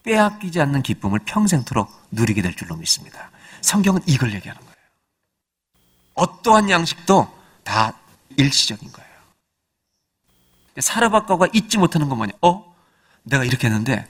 빼앗기지 0.02 0.60
않는 0.60 0.82
기쁨을 0.82 1.20
평생토록 1.20 1.90
누리게 2.10 2.42
될 2.42 2.54
줄로 2.54 2.76
믿습니다. 2.76 3.30
성경은 3.60 4.02
이걸 4.06 4.32
얘기하는 4.34 4.60
거예요. 4.60 4.74
어떠한 6.14 6.70
양식도 6.70 7.32
다 7.64 7.98
일시적인 8.36 8.92
거예요. 8.92 9.06
사르밧과가 10.78 11.48
잊지 11.54 11.78
못하는 11.78 12.08
건 12.08 12.18
뭐냐? 12.18 12.32
어? 12.42 12.74
내가 13.22 13.44
이렇게 13.44 13.66
했는데 13.66 14.06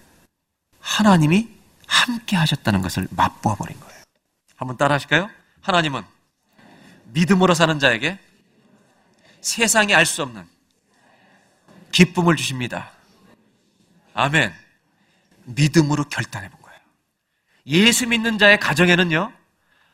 하나님이 0.81 1.49
함께 1.87 2.37
하셨다는 2.37 2.83
것을 2.83 3.07
맛보아 3.11 3.55
버린 3.55 3.79
거예요. 3.81 4.03
한번 4.57 4.77
따라 4.77 4.97
하실까요? 4.97 5.31
하나님은 5.63 6.03
믿음으로 7.13 7.55
사는 7.55 7.79
자에게 7.79 8.19
세상이 9.41 9.95
알 9.95 10.05
수 10.05 10.23
없는 10.23 10.47
기쁨을 11.93 12.37
주십니다. 12.37 12.91
아멘. 14.17 14.53
믿음으로 15.45 16.05
결단해 16.05 16.49
본 16.49 16.61
거예요. 16.63 16.79
예수 17.67 18.07
믿는 18.07 18.39
자의 18.39 18.59
가정에는요, 18.59 19.31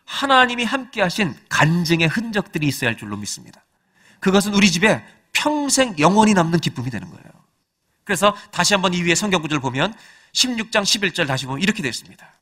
하나님이 0.04 0.64
함께 0.64 1.02
하신 1.02 1.34
간증의 1.48 2.06
흔적들이 2.06 2.66
있어야 2.68 2.90
할 2.90 2.96
줄로 2.96 3.16
믿습니다. 3.16 3.64
그것은 4.20 4.54
우리 4.54 4.70
집에 4.70 5.04
평생 5.32 5.98
영원히 5.98 6.34
남는 6.34 6.60
기쁨이 6.60 6.88
되는 6.90 7.08
거예요. 7.08 7.24
그래서 8.04 8.36
다시 8.52 8.74
한번 8.74 8.94
이 8.94 9.02
위에 9.02 9.14
성경 9.14 9.42
구절을 9.42 9.60
보면 9.60 9.92
16장 10.32 10.82
11절 10.82 11.26
다시 11.26 11.46
보면 11.46 11.60
이렇게 11.60 11.82
되어 11.82 11.90
있습니다. 11.90 12.32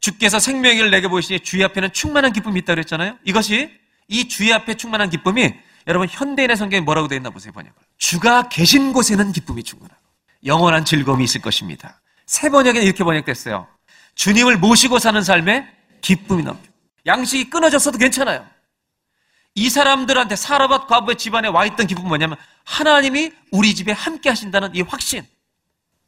주께서 0.00 0.38
생명을 0.38 0.90
내게 0.90 1.08
보이시니 1.08 1.40
주의 1.40 1.64
앞에는 1.64 1.92
충만한 1.92 2.32
기쁨이 2.32 2.58
있다고 2.60 2.76
그랬잖아요. 2.76 3.18
이것이 3.24 3.70
이 4.08 4.28
주의 4.28 4.52
앞에 4.52 4.74
충만한 4.74 5.08
기쁨이 5.08 5.54
여러분 5.86 6.08
현대인의 6.10 6.56
성경에 6.56 6.80
뭐라고 6.80 7.08
되어 7.08 7.16
있나 7.16 7.30
보세요. 7.30 7.52
번역을. 7.52 7.74
주가 7.96 8.48
계신 8.48 8.92
곳에는 8.92 9.32
기쁨이 9.32 9.62
충만하고 9.62 10.09
영원한 10.44 10.84
즐거움이 10.84 11.24
있을 11.24 11.40
것입니다. 11.40 12.00
세 12.26 12.48
번역에는 12.48 12.86
이렇게 12.86 13.04
번역됐어요. 13.04 13.66
주님을 14.14 14.58
모시고 14.58 14.98
사는 14.98 15.22
삶에 15.22 15.66
기쁨이 16.00 16.42
넘쳐. 16.42 16.70
양식이 17.06 17.50
끊어졌어도 17.50 17.98
괜찮아요. 17.98 18.46
이 19.54 19.68
사람들한테 19.68 20.36
사라밧 20.36 20.86
과부의 20.86 21.16
집안에 21.16 21.48
와 21.48 21.66
있던 21.66 21.86
기쁨은 21.86 22.08
뭐냐면 22.08 22.36
하나님이 22.64 23.32
우리 23.50 23.74
집에 23.74 23.92
함께 23.92 24.28
하신다는 24.28 24.74
이 24.74 24.82
확신. 24.82 25.26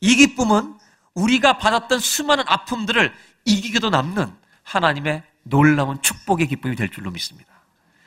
이 0.01 0.17
기쁨은 0.17 0.79
우리가 1.15 1.59
받았던 1.59 1.99
수많은 1.99 2.45
아픔들을 2.47 3.13
이기기도 3.45 3.91
남는 3.91 4.33
하나님의 4.63 5.23
놀라운 5.43 6.01
축복의 6.01 6.47
기쁨이 6.47 6.77
될 6.77 6.89
줄로 6.89 7.11
믿습니다. 7.11 7.51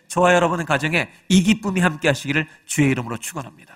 저와 0.08 0.34
여러분의 0.34 0.66
가정에 0.66 1.12
이 1.28 1.44
기쁨이 1.44 1.82
함께 1.82 2.08
하시기를 2.08 2.48
주의 2.66 2.90
이름으로 2.90 3.18
축원합니다. 3.18 3.75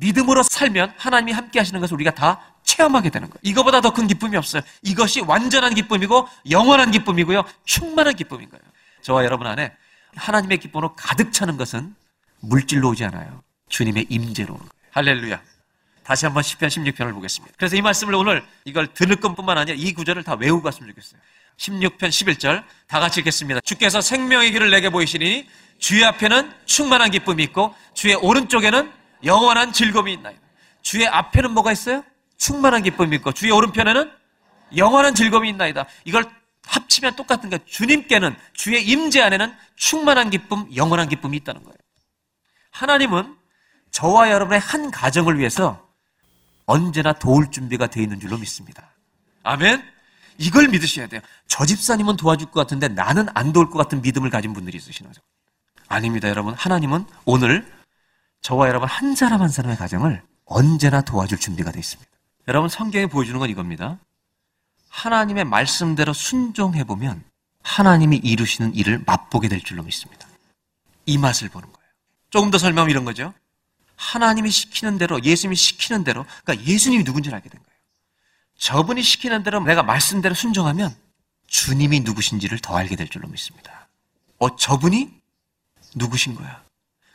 믿음으로 0.00 0.42
살면 0.42 0.94
하나님이 0.96 1.32
함께 1.32 1.58
하시는 1.58 1.80
것을 1.80 1.94
우리가 1.94 2.12
다 2.12 2.40
체험하게 2.64 3.10
되는 3.10 3.28
거예요. 3.28 3.38
이거보다 3.42 3.80
더 3.80 3.90
큰 3.90 4.06
기쁨이 4.06 4.36
없어요. 4.36 4.62
이것이 4.82 5.20
완전한 5.20 5.74
기쁨이고 5.74 6.28
영원한 6.50 6.90
기쁨이고요. 6.90 7.44
충만한 7.64 8.14
기쁨인 8.16 8.48
거예요. 8.50 8.62
저와 9.02 9.24
여러분 9.24 9.46
안에 9.46 9.72
하나님의 10.16 10.58
기쁨으로 10.58 10.94
가득 10.94 11.32
차는 11.32 11.56
것은 11.56 11.94
물질로 12.40 12.90
오지 12.90 13.04
않아요. 13.04 13.42
주님의 13.68 14.06
임재로 14.08 14.54
오는 14.54 14.66
거예요. 14.66 14.72
할렐루야. 14.92 15.40
다시 16.02 16.26
한번 16.26 16.42
10편 16.42 16.68
16편을 16.68 17.12
보겠습니다. 17.14 17.54
그래서 17.56 17.76
이 17.76 17.82
말씀을 17.82 18.14
오늘 18.14 18.44
이걸 18.64 18.88
들을 18.88 19.14
것뿐만 19.16 19.58
아니라 19.58 19.76
이 19.78 19.92
구절을 19.92 20.24
다 20.24 20.34
외우고 20.34 20.62
갔으면 20.62 20.88
좋겠어요. 20.90 21.20
16편 21.58 21.98
11절 22.08 22.64
다 22.88 23.00
같이 23.00 23.20
읽겠습니다. 23.20 23.60
주께서 23.60 24.00
생명의 24.00 24.50
길을 24.52 24.70
내게 24.70 24.88
보이시니 24.90 25.48
주의 25.78 26.04
앞에는 26.04 26.52
충만한 26.64 27.10
기쁨이 27.10 27.42
있고 27.44 27.74
주의 27.94 28.14
오른쪽에는 28.14 28.90
영원한 29.24 29.72
즐거움이 29.72 30.12
있나요. 30.14 30.36
주의 30.82 31.06
앞에는 31.06 31.52
뭐가 31.52 31.72
있어요? 31.72 32.04
충만한 32.36 32.82
기쁨이 32.82 33.16
있고 33.16 33.32
주의 33.32 33.52
오른편에는 33.52 34.10
영원한 34.76 35.14
즐거움이 35.14 35.48
있나이다. 35.50 35.86
이걸 36.04 36.24
합치면 36.66 37.16
똑같은 37.16 37.50
거예요. 37.50 37.62
주님께는 37.66 38.36
주의 38.52 38.82
임재 38.84 39.20
안에는 39.22 39.54
충만한 39.76 40.30
기쁨, 40.30 40.74
영원한 40.74 41.08
기쁨이 41.08 41.36
있다는 41.38 41.62
거예요. 41.64 41.76
하나님은 42.70 43.36
저와 43.90 44.30
여러분의 44.30 44.60
한 44.60 44.90
가정을 44.90 45.38
위해서 45.38 45.88
언제나 46.66 47.12
도울 47.12 47.50
준비가 47.50 47.88
되어 47.88 48.02
있는 48.02 48.20
줄로 48.20 48.38
믿습니다. 48.38 48.90
아멘. 49.42 49.82
이걸 50.38 50.68
믿으셔야 50.68 51.08
돼요. 51.08 51.20
저 51.48 51.66
집사님은 51.66 52.16
도와줄 52.16 52.50
것 52.50 52.60
같은데 52.60 52.88
나는 52.88 53.26
안 53.34 53.52
도울 53.52 53.68
것 53.68 53.78
같은 53.78 54.00
믿음을 54.00 54.30
가진 54.30 54.52
분들이 54.52 54.78
있으시는 54.78 55.10
거죠. 55.10 55.20
아닙니다, 55.88 56.28
여러분. 56.28 56.54
하나님은 56.54 57.04
오늘 57.24 57.66
저와 58.40 58.68
여러분 58.68 58.88
한 58.88 59.14
사람 59.14 59.42
한 59.42 59.48
사람의 59.48 59.76
가정을 59.76 60.22
언제나 60.44 61.00
도와줄 61.02 61.38
준비가 61.38 61.70
되어 61.70 61.80
있습니다. 61.80 62.10
여러분 62.48 62.68
성경이 62.68 63.06
보여주는 63.06 63.38
건 63.38 63.50
이겁니다. 63.50 63.98
하나님의 64.88 65.44
말씀대로 65.44 66.12
순종해보면 66.12 67.22
하나님이 67.62 68.16
이루시는 68.16 68.74
일을 68.74 69.02
맛보게 69.06 69.48
될 69.48 69.62
줄로 69.62 69.82
믿습니다. 69.82 70.26
이 71.06 71.18
맛을 71.18 71.48
보는 71.48 71.70
거예요. 71.70 71.88
조금 72.30 72.50
더 72.50 72.58
설명하면 72.58 72.90
이런 72.90 73.04
거죠. 73.04 73.32
하나님이 73.96 74.50
시키는 74.50 74.96
대로, 74.96 75.22
예수님이 75.22 75.56
시키는 75.56 76.04
대로, 76.04 76.24
그러니까 76.42 76.66
예수님이 76.66 77.04
누군지를 77.04 77.36
알게 77.36 77.50
된 77.50 77.60
거예요. 77.60 77.78
저분이 78.58 79.02
시키는 79.02 79.42
대로 79.42 79.60
내가 79.60 79.82
말씀대로 79.82 80.34
순종하면 80.34 80.94
주님이 81.46 82.00
누구신지를 82.00 82.60
더 82.60 82.76
알게 82.76 82.96
될 82.96 83.08
줄로 83.08 83.28
믿습니다. 83.28 83.88
어, 84.38 84.56
저분이 84.56 85.12
누구신 85.96 86.34
거야? 86.34 86.62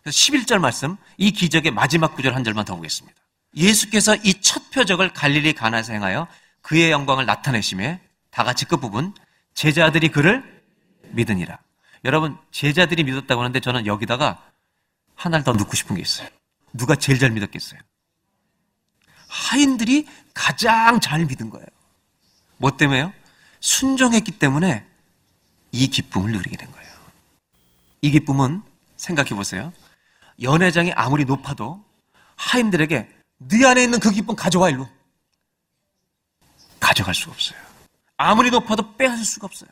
그래서 0.05 0.17
11절 0.17 0.59
말씀, 0.59 0.97
이 1.17 1.31
기적의 1.31 1.71
마지막 1.71 2.15
구절 2.15 2.35
한 2.35 2.43
절만 2.43 2.63
더 2.63 2.75
보겠습니다. 2.75 3.19
예수께서 3.55 4.15
이 4.17 4.35
첫 4.39 4.69
표적을 4.69 5.13
갈릴리 5.13 5.53
가나에서 5.53 5.93
행하여 5.93 6.27
그의 6.61 6.91
영광을 6.91 7.25
나타내심에 7.25 7.99
다 8.29 8.43
같이 8.43 8.65
끝부분 8.65 9.15
제자들이 9.55 10.09
그를 10.09 10.61
믿으니라. 11.09 11.57
여러분 12.03 12.37
제자들이 12.51 13.03
믿었다고 13.03 13.41
하는데 13.41 13.59
저는 13.59 13.87
여기다가 13.87 14.43
하나를 15.15 15.43
더 15.43 15.53
넣고 15.53 15.75
싶은 15.75 15.95
게 15.95 16.03
있어요. 16.03 16.29
누가 16.73 16.95
제일 16.95 17.17
잘 17.17 17.31
믿었겠어요? 17.31 17.79
하인들이 19.27 20.07
가장 20.35 20.99
잘 20.99 21.25
믿은 21.25 21.49
거예요. 21.49 21.65
뭐 22.57 22.77
때문에요? 22.77 23.11
순종했기 23.59 24.33
때문에 24.33 24.85
이 25.71 25.87
기쁨을 25.87 26.31
누리게 26.33 26.57
된 26.57 26.71
거예요. 26.71 26.93
이 28.01 28.11
기쁨은 28.11 28.61
생각해 28.97 29.29
보세요. 29.29 29.73
연회장이 30.41 30.91
아무리 30.93 31.25
높아도 31.25 31.83
하인들에게 32.35 33.09
네 33.37 33.65
안에 33.65 33.83
있는 33.83 33.99
그 33.99 34.11
기쁨 34.11 34.35
가져와 34.35 34.69
일로. 34.69 34.87
가져갈 36.79 37.15
수가 37.15 37.31
없어요. 37.31 37.59
아무리 38.17 38.49
높아도 38.49 38.95
빼앗을 38.95 39.23
수가 39.25 39.45
없어요. 39.45 39.69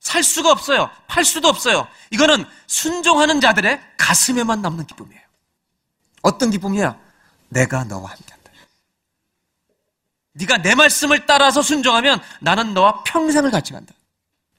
살 0.00 0.22
수가 0.22 0.50
없어요. 0.50 0.90
팔 1.06 1.24
수도 1.24 1.48
없어요. 1.48 1.86
이거는 2.10 2.44
순종하는 2.66 3.40
자들의 3.40 3.80
가슴에만 3.96 4.62
남는 4.62 4.86
기쁨이에요. 4.86 5.20
어떤 6.22 6.50
기쁨이야? 6.50 6.98
내가 7.48 7.84
너와 7.84 8.10
함께한다. 8.10 8.40
네가 10.32 10.58
내 10.58 10.74
말씀을 10.74 11.26
따라서 11.26 11.60
순종하면 11.62 12.20
나는 12.40 12.72
너와 12.72 13.02
평생을 13.04 13.50
같이 13.50 13.72
간다. 13.72 13.92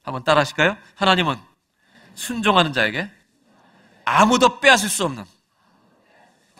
한번 0.02 0.24
따라 0.24 0.40
하실까요? 0.40 0.76
하나님은 0.94 1.38
순종하는 2.14 2.72
자에게 2.72 3.10
아무도 4.04 4.60
빼앗을 4.60 4.88
수 4.88 5.04
없는 5.04 5.24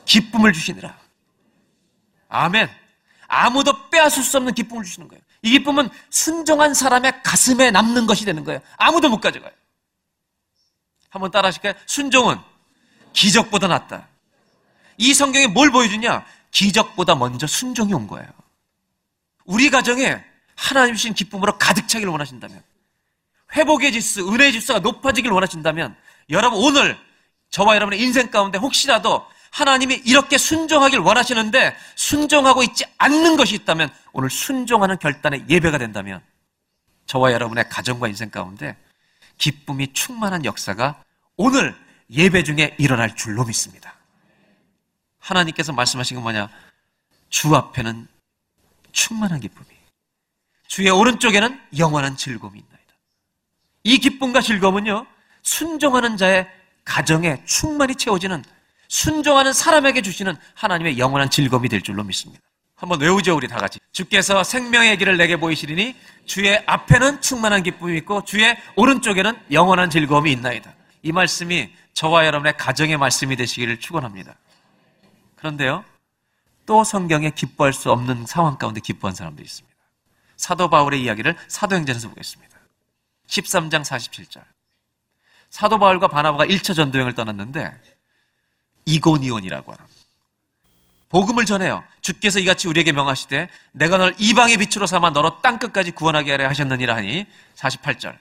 기쁨을 0.05 0.53
주시느라. 0.53 0.99
아멘. 2.29 2.69
아무도 3.27 3.91
빼앗을 3.91 4.23
수 4.23 4.37
없는 4.37 4.55
기쁨을 4.55 4.85
주시는 4.85 5.09
거예요. 5.09 5.23
이 5.43 5.51
기쁨은 5.51 5.89
순종한 6.11 6.75
사람의 6.75 7.23
가슴에 7.23 7.71
남는 7.71 8.07
것이 8.07 8.25
되는 8.25 8.45
거예요. 8.45 8.61
아무도 8.77 9.09
못 9.09 9.21
가져가요. 9.21 9.53
한번 11.11 11.31
따라 11.31 11.49
하실까요? 11.49 11.75
순종은 11.87 12.39
기적보다 13.13 13.69
낫다. 13.69 14.09
이 14.97 15.13
성경에 15.15 15.47
뭘 15.47 15.71
보여주냐? 15.71 16.25
기적보다 16.51 17.15
먼저 17.15 17.47
순종이 17.47 17.93
온 17.93 18.07
거예요. 18.07 18.29
우리 19.45 19.71
가정에 19.71 20.23
하나님 20.55 20.95
주신 20.95 21.13
기쁨으로 21.13 21.59
가득 21.59 21.89
차기를 21.89 22.11
원하신다면, 22.11 22.63
회복의 23.55 23.93
지수, 23.93 24.33
은혜의 24.33 24.53
지수가 24.53 24.79
높아지길 24.81 25.31
원하신다면, 25.31 25.97
여러분 26.31 26.61
오늘 26.61 26.99
저와 27.53 27.77
여러분의 27.77 28.01
인생 28.01 28.31
가운데 28.31 28.59
혹시라도 28.59 29.25
하나님이 29.53 30.03
이렇게 30.07 30.39
순종하길 30.39 30.99
원하시는데 30.99 31.77
순종하고 31.95 32.63
있지 32.65 32.85
않는 32.99 33.37
것이 33.37 33.55
있다면 33.55 33.93
오늘 34.13 34.31
순종하는 34.31 34.99
결단의 34.99 35.45
예배가 35.49 35.79
된다면 35.79 36.23
저와 37.07 37.33
여러분의 37.33 37.69
가정과 37.69 38.09
인생 38.09 38.31
가운데 38.31 38.77
기쁨이 39.37 39.93
충만한 39.93 40.45
역사가 40.45 41.03
오늘 41.37 41.77
예배 42.11 42.43
중에 42.45 42.75
일어날 42.79 43.15
줄로 43.15 43.45
믿습니다. 43.45 43.95
하나님께서 45.19 45.73
말씀하신 45.73 46.17
건 46.17 46.23
뭐냐? 46.23 46.49
주 47.29 47.55
앞에는 47.55 48.09
충만한 48.93 49.41
기쁨이, 49.41 49.67
주의 50.67 50.91
오른쪽에는 50.91 51.61
영원한 51.79 52.17
즐거움이 52.17 52.59
있나이다. 52.59 52.95
이 53.85 53.99
기쁨과 53.99 54.41
즐거움은요, 54.41 55.07
순종하는 55.43 56.17
자의 56.17 56.49
가정에 56.85 57.43
충만히 57.45 57.95
채워지는 57.95 58.45
순종하는 58.89 59.53
사람에게 59.53 60.03
주시는 60.03 60.37
하나님의 60.55 60.99
영원한 60.99 61.31
즐거움이 61.31 61.69
될 61.69 61.83
줄로 61.83 62.05
믿습니다. 62.05 62.43
한번 62.77 63.01
외우죠, 63.01 63.37
우리 63.37 63.47
다 63.47 63.57
같이. 63.59 63.79
주께서 63.93 64.43
생명의 64.43 64.99
길을 64.99 65.17
내게 65.17 65.37
보이시리니 65.37 65.95
주의 66.27 66.63
앞에는 66.67 67.21
충만한 67.21 67.63
기쁨이 67.63 67.97
있고 67.99 68.25
주의 68.25 68.57
오른쪽에는 68.75 69.39
영원한 69.53 69.89
즐거움이 69.89 70.33
있나이다. 70.33 70.75
이 71.03 71.13
말씀이 71.13 71.73
저와 71.95 72.27
여러분의 72.27 72.57
가정의 72.57 72.97
말씀이 72.97 73.37
되시기를 73.37 73.79
축원합니다. 73.79 74.35
그런데요, 75.37 75.85
또 76.67 76.85
성경에 76.85 77.31
기뻐할 77.31 77.73
수 77.73 77.91
없는 77.91 78.27
상황 78.27 78.59
가운데 78.59 78.81
기뻐한 78.81 79.15
사람도 79.15 79.43
있습니다. 79.43 79.77
사도 80.37 80.69
바울의 80.69 81.03
이야기를 81.03 81.37
사도행전에서 81.49 82.09
보겠습니다. 82.09 82.59
13장 83.29 83.85
47절. 83.85 84.43
사도 85.53 85.79
바울과 85.79 86.09
바나바가 86.09 86.47
1차 86.47 86.75
전도행을 86.75 87.15
떠났는데 87.15 87.71
이고니온이라고 88.87 89.73
하는 89.73 89.85
복음을 91.11 91.45
전해요. 91.45 91.85
주께서 92.01 92.39
이같이 92.39 92.69
우리에게 92.69 92.93
명하시되 92.93 93.51
내가 93.73 93.99
널 93.99 94.15
이방의 94.19 94.57
빛으로 94.57 94.87
삼아 94.87 95.11
너로 95.11 95.43
땅 95.43 95.59
끝까지 95.59 95.91
구원하게 95.91 96.33
하려 96.33 96.49
하셨느니라 96.49 96.97
하니 96.97 97.27
48절. 97.57 98.17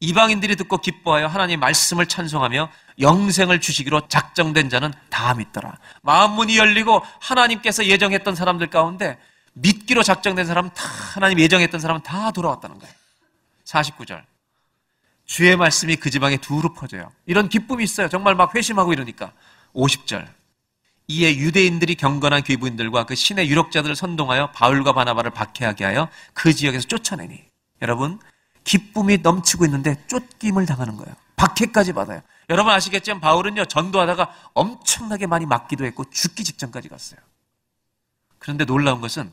이방인들이 0.00 0.56
듣고 0.56 0.76
기뻐하여 0.78 1.28
하나님 1.28 1.60
말씀을 1.60 2.04
찬송하며 2.04 2.70
영생을 3.00 3.62
주시기로 3.62 4.08
작정된 4.08 4.68
자는 4.68 4.92
다 5.08 5.32
믿더라. 5.32 5.78
마음 6.02 6.32
문이 6.32 6.58
열리고 6.58 7.02
하나님께서 7.20 7.86
예정했던 7.86 8.34
사람들 8.34 8.68
가운데 8.68 9.18
믿기로 9.54 10.02
작정된 10.02 10.44
사람은 10.44 10.70
다 10.74 10.84
하나님 11.14 11.40
예정했던 11.40 11.80
사람은 11.80 12.02
다 12.02 12.30
돌아왔다는 12.32 12.78
거예요. 12.78 12.94
49절. 13.64 14.29
주의 15.30 15.56
말씀이 15.56 15.94
그 15.94 16.10
지방에 16.10 16.38
두루 16.38 16.74
퍼져요. 16.74 17.12
이런 17.24 17.48
기쁨이 17.48 17.84
있어요. 17.84 18.08
정말 18.08 18.34
막 18.34 18.52
회심하고 18.56 18.92
이러니까. 18.92 19.32
50절. 19.74 20.26
이에 21.06 21.36
유대인들이 21.36 21.94
경건한 21.94 22.42
귀부인들과 22.42 23.04
그 23.04 23.14
신의 23.14 23.48
유력자들을 23.48 23.94
선동하여 23.94 24.50
바울과 24.50 24.92
바나바를 24.92 25.30
박해하게 25.30 25.84
하여 25.84 26.08
그 26.34 26.52
지역에서 26.52 26.88
쫓아내니. 26.88 27.44
여러분, 27.80 28.18
기쁨이 28.64 29.18
넘치고 29.18 29.64
있는데 29.66 30.04
쫓김을 30.08 30.66
당하는 30.66 30.96
거예요. 30.96 31.14
박해까지 31.36 31.92
받아요. 31.92 32.22
여러분 32.48 32.72
아시겠지만 32.72 33.20
바울은요, 33.20 33.66
전도하다가 33.66 34.34
엄청나게 34.54 35.28
많이 35.28 35.46
맞기도 35.46 35.84
했고 35.84 36.10
죽기 36.10 36.42
직전까지 36.42 36.88
갔어요. 36.88 37.20
그런데 38.40 38.64
놀라운 38.64 39.00
것은 39.00 39.32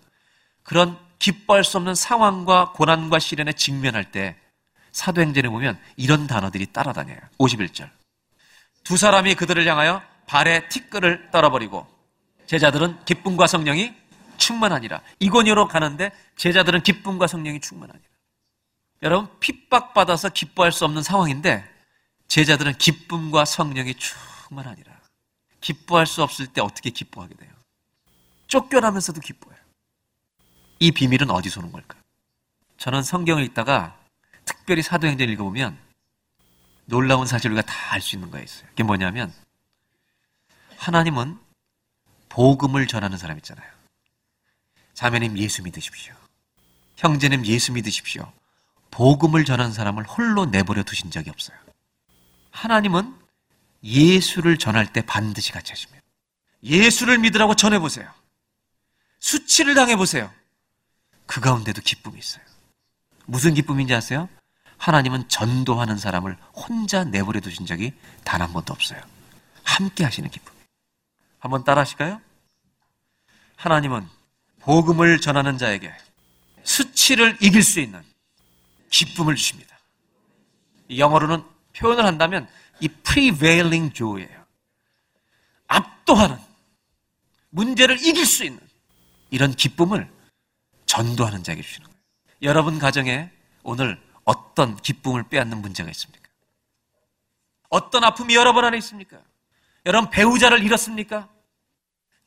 그런 0.62 0.96
기뻐할 1.18 1.64
수 1.64 1.78
없는 1.78 1.96
상황과 1.96 2.74
고난과 2.74 3.18
시련에 3.18 3.54
직면할 3.54 4.12
때 4.12 4.36
사도행전에 4.98 5.48
보면 5.50 5.80
이런 5.96 6.26
단어들이 6.26 6.66
따라다녀요. 6.74 7.20
51절. 7.38 7.88
두 8.84 8.98
사람이 8.98 9.36
그들을 9.36 9.66
향하여 9.68 10.02
발에 10.26 10.68
티끌을 10.70 11.30
떨어버리고 11.30 11.88
제자들은 12.48 13.06
기쁨과 13.06 13.46
성령이 13.46 13.94
충만하니라. 14.38 15.02
이고니로 15.20 15.68
가는데 15.68 16.12
제자들은 16.38 16.82
기쁨과 16.82 17.28
성령이 17.28 17.60
충만하니라. 17.62 18.08
여러분 19.04 19.30
핍박받아서 19.40 20.30
기뻐할 20.30 20.72
수 20.72 20.84
없는 20.86 21.04
상황인데 21.04 21.64
제자들은 22.28 22.80
기쁨과 22.80 23.46
성령이 23.46 23.94
충만하니라. 23.94 24.92
기뻐할 25.62 26.08
수 26.08 26.24
없을 26.24 26.48
때 26.48 26.60
어떻게 26.60 26.90
기뻐하게 26.90 27.36
돼요? 27.36 27.52
쫓겨나면서도 28.48 29.22
기뻐해요. 29.22 29.62
이 30.80 30.92
비밀은 30.92 31.30
어디서 31.30 31.60
오는 31.60 31.72
걸까? 31.72 32.00
저는 32.78 33.04
성경을 33.04 33.44
읽다가 33.44 33.97
특별히 34.48 34.82
사도행전 34.82 35.30
읽어보면 35.30 35.78
놀라운 36.86 37.28
사실 37.28 37.52
우리가 37.52 37.62
다 37.66 37.94
알 37.94 38.02
수 38.02 38.16
있는 38.16 38.30
거가 38.32 38.44
있어요. 38.44 38.68
그게 38.70 38.84
뭐냐면 38.84 39.34
하나님은 40.78 41.38
복음을 42.30 42.86
전하는 42.88 43.18
사람 43.18 43.38
있잖아요. 43.38 43.70
자매님 44.94 45.38
예수 45.38 45.64
믿으십시오. 45.64 46.14
형제님 46.98 47.46
예수 47.46 47.72
믿으십시오. 47.72 48.32
복음을 48.92 49.46
전하는 49.46 49.72
사람을 49.72 50.04
홀로 50.06 50.46
내버려 50.46 50.84
두신 50.84 51.12
적이 51.12 51.30
없어요. 51.30 51.58
하나님은 52.52 53.16
예수를 53.84 54.58
전할 54.58 54.92
때 54.92 55.02
반드시 55.02 55.52
같이 55.52 55.72
하십니다. 55.72 56.04
예수를 56.64 57.20
믿으라고 57.20 57.56
전해보세요. 57.56 58.12
수치를 59.20 59.76
당해보세요. 59.76 60.34
그 61.26 61.42
가운데도 61.42 61.82
기쁨이 61.82 62.18
있어요. 62.18 62.44
무슨 63.26 63.54
기쁨인지 63.54 63.94
아세요? 63.94 64.30
하나님은 64.78 65.28
전도하는 65.28 65.98
사람을 65.98 66.38
혼자 66.54 67.04
내버려 67.04 67.40
두신 67.40 67.66
적이 67.66 67.94
단 68.24 68.42
한 68.42 68.54
번도 68.54 68.74
없어요. 68.74 69.02
함께 69.64 70.04
하시는 70.04 70.30
기쁨. 70.30 70.54
한번 71.40 71.64
따라 71.64 71.82
하실까요? 71.82 72.22
하나님은 73.56 74.08
복음을 74.60 75.20
전하는 75.20 75.58
자에게 75.58 75.92
수치를 76.64 77.38
이길 77.42 77.64
수 77.64 77.80
있는 77.80 78.02
기쁨을 78.90 79.36
주십니다. 79.36 79.78
영어로는 80.96 81.44
표현을 81.76 82.06
한다면 82.06 82.48
이 82.80 82.88
prevailing 82.88 83.94
joy예요. 83.94 84.46
압도하는 85.68 86.38
문제를 87.50 87.98
이길 88.06 88.26
수 88.26 88.44
있는 88.46 88.60
이런 89.32 89.54
기쁨을 89.54 90.10
전도하는 90.86 91.44
자에게 91.44 91.62
주시는 91.62 91.88
거예요. 91.88 92.00
여러분 92.44 92.80
가정에 92.80 93.30
오늘 93.64 94.02
어떤 94.28 94.76
기쁨을 94.76 95.24
빼앗는 95.24 95.62
문제가 95.62 95.90
있습니까? 95.92 96.28
어떤 97.70 98.04
아픔이 98.04 98.36
여러분 98.36 98.66
안에 98.66 98.78
있습니까? 98.80 99.18
여러분 99.86 100.10
배우자를 100.10 100.62
잃었습니까? 100.64 101.30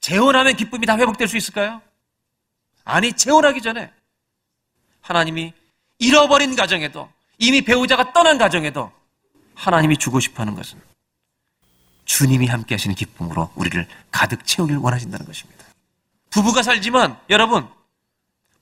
재혼하면 0.01 0.57
기쁨이 0.57 0.87
다 0.87 0.97
회복될 0.97 1.29
수 1.29 1.37
있을까요? 1.37 1.83
아니, 2.85 3.13
재혼하기 3.13 3.61
전에 3.61 3.93
하나님이 5.03 5.53
잃어버린 5.99 6.57
가정에도 6.57 7.11
이미 7.37 7.61
배우자가 7.61 8.15
떠난 8.15 8.39
가정에도 8.39 8.91
하나님이 9.55 9.99
주고 9.99 10.21
싶어 10.21 10.43
하는 10.43 10.55
것은 10.55 10.81
주님이 12.07 12.47
함께 12.47 12.77
하시는 12.77 12.97
기쁨으로 12.97 13.53
우리를 13.57 13.87
가득 14.11 14.47
채우길 14.47 14.79
원하신다는 14.79 15.27
것입니다. 15.27 15.67
부부가 16.31 16.63
살지만 16.63 17.21
여러분, 17.29 17.69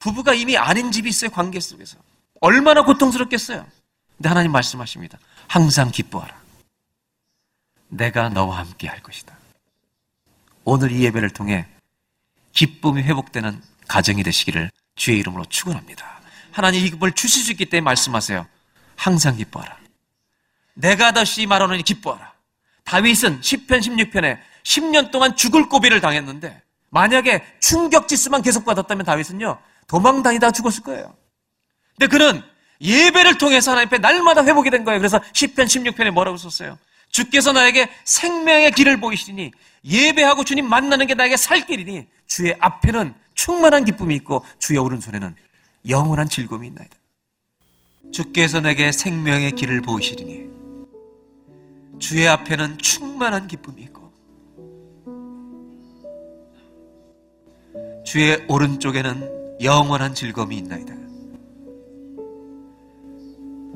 부부가 0.00 0.34
이미 0.34 0.56
아닌 0.56 0.90
집이 0.90 1.08
있어요, 1.08 1.30
관계 1.30 1.60
속에서. 1.60 1.98
얼마나 2.40 2.82
고통스럽겠어요. 2.82 3.66
근데 4.16 4.28
하나님 4.28 4.52
말씀하십니다. 4.52 5.18
항상 5.46 5.90
기뻐하라. 5.90 6.36
내가 7.88 8.28
너와 8.28 8.58
함께 8.58 8.88
할 8.88 9.02
것이다. 9.02 9.36
오늘 10.64 10.92
이 10.92 11.04
예배를 11.04 11.30
통해 11.30 11.66
기쁨이 12.52 13.02
회복되는 13.02 13.62
가정이 13.86 14.22
되시기를 14.22 14.70
주의 14.96 15.18
이름으로 15.18 15.44
축원합니다. 15.46 16.20
하나님 16.52 16.84
이 16.84 16.90
기쁨을 16.90 17.12
주실 17.12 17.42
수 17.42 17.52
있기 17.52 17.66
때문에 17.66 17.84
말씀하세요. 17.84 18.46
항상 18.96 19.36
기뻐하라. 19.36 19.78
내가 20.74 21.12
다시 21.12 21.46
말하노니 21.46 21.82
기뻐하라. 21.82 22.32
다윗은 22.84 23.40
10편 23.40 23.80
16편에 23.80 24.38
10년 24.64 25.10
동안 25.10 25.36
죽을 25.36 25.68
고비를 25.68 26.00
당했는데 26.00 26.62
만약에 26.90 27.44
충격 27.60 28.08
지수만 28.08 28.42
계속 28.42 28.64
받았다면 28.64 29.04
다윗은요 29.04 29.58
도망 29.86 30.22
다니다 30.22 30.50
죽었을 30.50 30.82
거예요. 30.82 31.14
근데 31.98 32.06
그는 32.06 32.42
예배를 32.80 33.38
통해서 33.38 33.72
하나님 33.72 33.88
앞에 33.88 33.98
날마다 33.98 34.44
회복이 34.44 34.70
된 34.70 34.84
거예요. 34.84 35.00
그래서 35.00 35.18
10편 35.18 35.64
16편에 35.64 36.10
뭐라고 36.12 36.36
썼어요? 36.36 36.78
주께서 37.10 37.52
나에게 37.52 37.88
생명의 38.04 38.70
길을 38.70 39.00
보이시니 39.00 39.50
예배하고 39.84 40.44
주님 40.44 40.68
만나는 40.68 41.06
게 41.08 41.14
나에게 41.14 41.36
살 41.36 41.66
길이니 41.66 42.06
주의 42.28 42.54
앞에는 42.60 43.14
충만한 43.34 43.84
기쁨이 43.84 44.14
있고 44.16 44.44
주의 44.60 44.78
오른손에는 44.78 45.34
영원한 45.88 46.28
즐거움이 46.28 46.68
있나이다. 46.68 46.96
주께서 48.12 48.60
내게 48.60 48.92
생명의 48.92 49.52
길을 49.52 49.80
보이시리니 49.82 50.48
주의 51.98 52.28
앞에는 52.28 52.78
충만한 52.78 53.48
기쁨이 53.48 53.82
있고 53.82 54.12
주의 58.04 58.44
오른쪽에는 58.48 59.58
영원한 59.62 60.14
즐거움이 60.14 60.56
있나이다. 60.56 60.97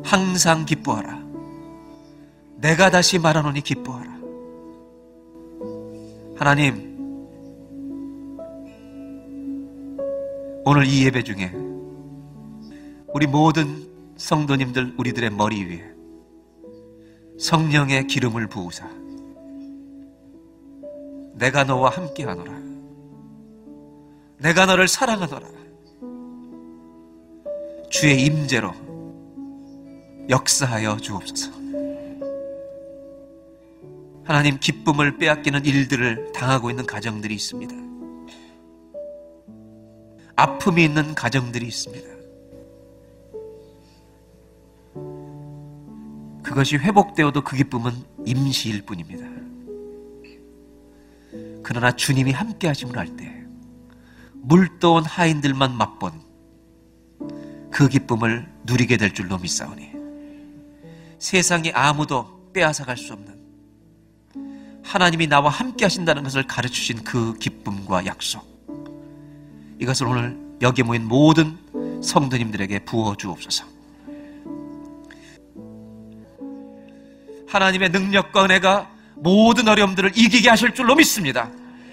항상 0.05 0.64
기뻐하라. 0.64 1.22
내가 2.57 2.90
다시 2.90 3.18
말하노니 3.18 3.61
기뻐하라. 3.62 4.12
하나님, 6.36 6.92
오늘 10.64 10.86
이 10.86 11.05
예배 11.05 11.24
중에 11.24 11.53
우리 13.09 13.26
모든 13.26 13.88
성도님들 14.16 14.94
우리들의 14.96 15.30
머리 15.30 15.64
위에 15.64 15.92
성령의 17.38 18.07
기름을 18.07 18.46
부으사 18.46 18.88
내가 21.34 21.64
너와 21.64 21.90
함께 21.90 22.24
하노라. 22.24 22.53
내가 24.38 24.66
너를 24.66 24.86
사랑하노라. 24.86 25.48
주의 27.90 28.24
임재로 28.24 28.72
역사하여 30.28 30.96
주옵소서. 30.98 31.52
하나님 34.24 34.58
기쁨을 34.58 35.18
빼앗기는 35.18 35.64
일들을 35.64 36.32
당하고 36.32 36.70
있는 36.70 36.86
가정들이 36.86 37.34
있습니다. 37.34 37.74
아픔이 40.36 40.84
있는 40.84 41.14
가정들이 41.14 41.66
있습니다. 41.66 42.12
그것이 46.42 46.76
회복되어도 46.76 47.42
그 47.42 47.56
기쁨은 47.56 47.92
임시일 48.24 48.82
뿐입니다. 48.82 49.26
그러나 51.62 51.92
주님이 51.92 52.32
함께 52.32 52.68
하심을 52.68 52.96
할 52.98 53.16
때 53.16 53.42
물떠온 54.44 55.04
하인들만 55.04 55.76
맛본 55.76 56.12
그 57.70 57.88
기쁨을 57.88 58.52
누리게 58.64 58.96
될 58.96 59.14
줄로 59.14 59.38
믿사오니 59.38 59.91
세상에 61.22 61.70
아무도 61.72 62.50
빼앗아갈 62.52 62.96
수 62.96 63.12
없는 63.12 63.32
하나님이 64.82 65.28
나와 65.28 65.50
함께 65.50 65.84
하신다는 65.84 66.24
것을 66.24 66.48
가르치신 66.48 67.04
그 67.04 67.38
기쁨과 67.38 68.06
약속. 68.06 68.44
이것을 69.78 70.08
오늘 70.08 70.36
여기 70.62 70.82
모인 70.82 71.06
모든 71.06 71.56
성도님들에게 72.02 72.80
부어 72.80 73.14
주옵소서. 73.14 73.64
하나님의 77.46 77.90
능력과 77.90 78.44
은혜가 78.46 78.90
모든 79.14 79.68
어려움들을 79.68 80.10
이기게 80.16 80.50
하실 80.50 80.74
줄로 80.74 80.96
믿습니다. 80.96 81.48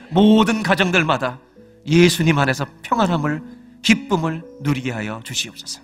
모든 0.09 0.63
가정들마다 0.63 1.37
예수님 1.85 2.39
안에서 2.39 2.65
평안함을, 2.81 3.43
기쁨을 3.83 4.41
누리게 4.61 4.89
하여 4.89 5.21
주시옵소서. 5.23 5.81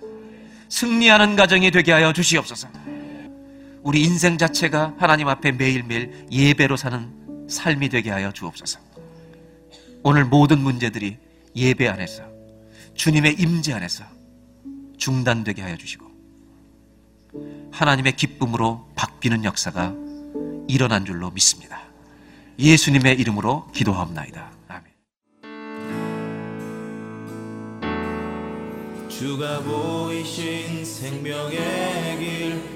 승리하는 0.68 1.36
가정이 1.36 1.70
되게 1.70 1.92
하여 1.92 2.12
주시옵소서. 2.12 2.95
우리 3.86 4.02
인생 4.02 4.36
자체가 4.36 4.96
하나님 4.98 5.28
앞에 5.28 5.52
매일매일 5.52 6.26
예배로 6.32 6.76
사는 6.76 7.46
삶이 7.48 7.88
되게 7.88 8.10
하여 8.10 8.32
주옵소서. 8.32 8.80
오늘 10.02 10.24
모든 10.24 10.58
문제들이 10.58 11.16
예배 11.54 11.86
안에서 11.86 12.24
주님의 12.96 13.36
임재 13.38 13.72
안에서 13.74 14.02
중단되게 14.96 15.62
하여 15.62 15.76
주시고 15.76 16.04
하나님의 17.70 18.16
기쁨으로 18.16 18.88
바뀌는 18.96 19.44
역사가 19.44 19.94
일어난 20.66 21.04
줄로 21.04 21.30
믿습니다. 21.30 21.80
예수님의 22.58 23.20
이름으로 23.20 23.68
기도하옵나이다. 23.72 24.50
아멘. 24.66 24.84
주가 29.08 29.60
보이신 29.60 30.84
생명의 30.84 32.18
길 32.18 32.75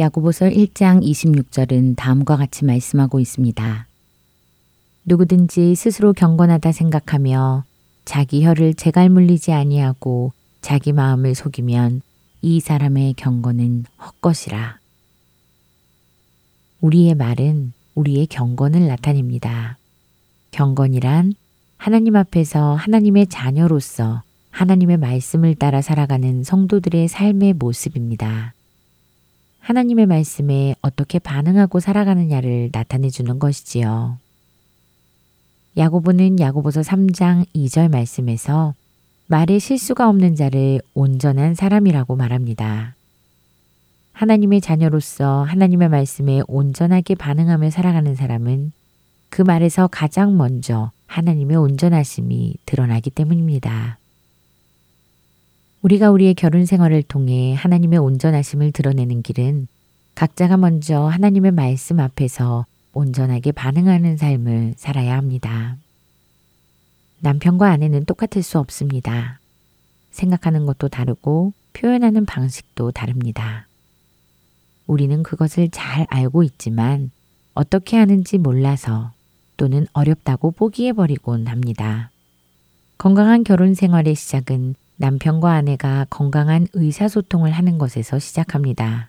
야고보서 0.00 0.46
1장 0.46 1.04
26절은 1.04 1.94
다음과 1.94 2.36
같이 2.36 2.64
말씀하고 2.64 3.20
있습니다. 3.20 3.86
누구든지 5.04 5.74
스스로 5.74 6.14
경건하다 6.14 6.72
생각하며 6.72 7.64
자기 8.06 8.42
혀를 8.42 8.74
재갈 8.74 9.10
물리지 9.10 9.52
아니하고 9.52 10.32
자기 10.62 10.92
마음을 10.92 11.34
속이면 11.34 12.00
이 12.40 12.60
사람의 12.60 13.14
경건은 13.14 13.84
헛것이라. 14.02 14.78
우리의 16.80 17.14
말은 17.14 17.72
우리의 17.94 18.26
경건을 18.26 18.86
나타냅니다. 18.88 19.76
경건이란 20.50 21.34
하나님 21.76 22.16
앞에서 22.16 22.74
하나님의 22.74 23.26
자녀로서 23.26 24.22
하나님의 24.50 24.96
말씀을 24.96 25.54
따라 25.56 25.82
살아가는 25.82 26.42
성도들의 26.42 27.08
삶의 27.08 27.52
모습입니다. 27.54 28.54
하나님의 29.60 30.06
말씀에 30.06 30.74
어떻게 30.82 31.18
반응하고 31.18 31.80
살아가느냐를 31.80 32.70
나타내 32.72 33.08
주는 33.10 33.38
것이지요. 33.38 34.18
야고보는 35.76 36.40
야고보서 36.40 36.80
3장 36.80 37.46
2절 37.54 37.90
말씀에서 37.90 38.74
말에 39.28 39.60
실수가 39.60 40.08
없는 40.08 40.34
자를 40.34 40.80
온전한 40.92 41.54
사람이라고 41.54 42.16
말합니다. 42.16 42.96
하나님의 44.12 44.60
자녀로서 44.60 45.44
하나님의 45.44 45.88
말씀에 45.88 46.42
온전하게 46.48 47.14
반응하며 47.14 47.70
살아가는 47.70 48.14
사람은 48.16 48.72
그 49.28 49.42
말에서 49.42 49.86
가장 49.86 50.36
먼저 50.36 50.90
하나님의 51.06 51.56
온전하심이 51.56 52.56
드러나기 52.66 53.10
때문입니다. 53.10 53.99
우리가 55.82 56.10
우리의 56.10 56.34
결혼 56.34 56.66
생활을 56.66 57.02
통해 57.02 57.54
하나님의 57.54 57.98
온전하심을 57.98 58.72
드러내는 58.72 59.22
길은 59.22 59.66
각자가 60.14 60.58
먼저 60.58 61.04
하나님의 61.04 61.52
말씀 61.52 62.00
앞에서 62.00 62.66
온전하게 62.92 63.52
반응하는 63.52 64.16
삶을 64.18 64.74
살아야 64.76 65.16
합니다. 65.16 65.76
남편과 67.20 67.70
아내는 67.70 68.04
똑같을 68.04 68.42
수 68.42 68.58
없습니다. 68.58 69.40
생각하는 70.10 70.66
것도 70.66 70.88
다르고 70.88 71.52
표현하는 71.72 72.26
방식도 72.26 72.90
다릅니다. 72.90 73.66
우리는 74.86 75.22
그것을 75.22 75.68
잘 75.70 76.06
알고 76.10 76.42
있지만 76.42 77.10
어떻게 77.54 77.96
하는지 77.96 78.36
몰라서 78.38 79.12
또는 79.56 79.86
어렵다고 79.92 80.50
포기해버리곤 80.50 81.46
합니다. 81.46 82.10
건강한 82.98 83.44
결혼 83.44 83.74
생활의 83.74 84.14
시작은 84.14 84.74
남편과 85.00 85.50
아내가 85.50 86.06
건강한 86.10 86.66
의사소통을 86.74 87.52
하는 87.52 87.78
것에서 87.78 88.18
시작합니다. 88.18 89.08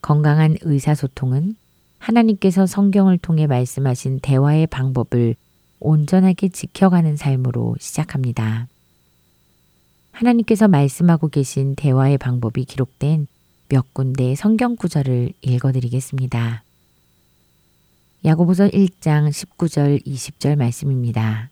건강한 0.00 0.56
의사소통은 0.60 1.56
하나님께서 1.98 2.66
성경을 2.66 3.18
통해 3.18 3.48
말씀하신 3.48 4.20
대화의 4.20 4.68
방법을 4.68 5.34
온전하게 5.80 6.50
지켜가는 6.50 7.16
삶으로 7.16 7.74
시작합니다. 7.80 8.68
하나님께서 10.12 10.68
말씀하고 10.68 11.28
계신 11.28 11.74
대화의 11.74 12.18
방법이 12.18 12.64
기록된 12.64 13.26
몇 13.68 13.92
군데 13.92 14.36
성경 14.36 14.76
구절을 14.76 15.32
읽어드리겠습니다. 15.42 16.62
야고보서 18.24 18.68
1장 18.68 19.30
19절 19.30 20.06
20절 20.06 20.54
말씀입니다. 20.54 21.51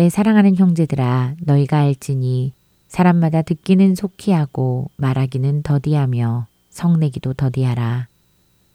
내 0.00 0.08
사랑하는 0.08 0.56
형제들아 0.56 1.34
너희가 1.40 1.80
알지니 1.80 2.54
사람마다 2.88 3.42
듣기는 3.42 3.94
속히 3.94 4.32
하고 4.32 4.90
말하기는 4.96 5.62
더디하며 5.62 6.46
성내기도 6.70 7.34
더디하라. 7.34 8.06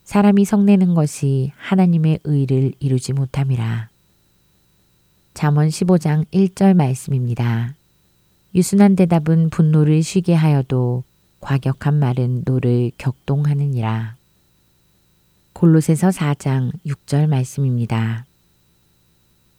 사람이 0.04 0.44
성내는 0.44 0.94
것이 0.94 1.50
하나님의 1.56 2.20
의를 2.22 2.74
이루지 2.78 3.12
못함이라. 3.14 3.88
잠언 5.34 5.66
15장 5.66 6.26
1절 6.30 6.74
말씀입니다. 6.74 7.74
유순한 8.54 8.94
대답은 8.94 9.50
분노를 9.50 10.04
쉬게 10.04 10.32
하여도 10.32 11.02
과격한 11.40 11.94
말은 11.94 12.42
노를 12.44 12.92
격동하느니라. 12.98 14.14
골로새서 15.54 16.10
4장 16.10 16.70
6절 16.86 17.26
말씀입니다. 17.26 18.26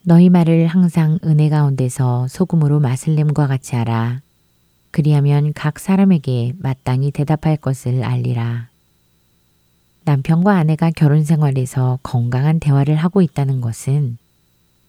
너희 0.08 0.30
말을 0.30 0.68
항상 0.68 1.20
은혜 1.26 1.50
가운데서 1.50 2.30
소금으로 2.30 2.80
맛을 2.80 3.16
냄과 3.16 3.46
같이 3.46 3.76
하라. 3.76 4.22
그리하면 4.92 5.52
각 5.52 5.80
사람에게 5.80 6.54
마땅히 6.60 7.12
대답할 7.12 7.58
것을 7.58 8.06
알리라. 8.06 8.70
남편과 10.06 10.56
아내가 10.56 10.92
결혼 10.92 11.26
생활에서 11.26 12.00
건강한 12.04 12.62
대화를 12.62 12.96
하고 12.96 13.22
있다는 13.22 13.60
것은 13.60 14.18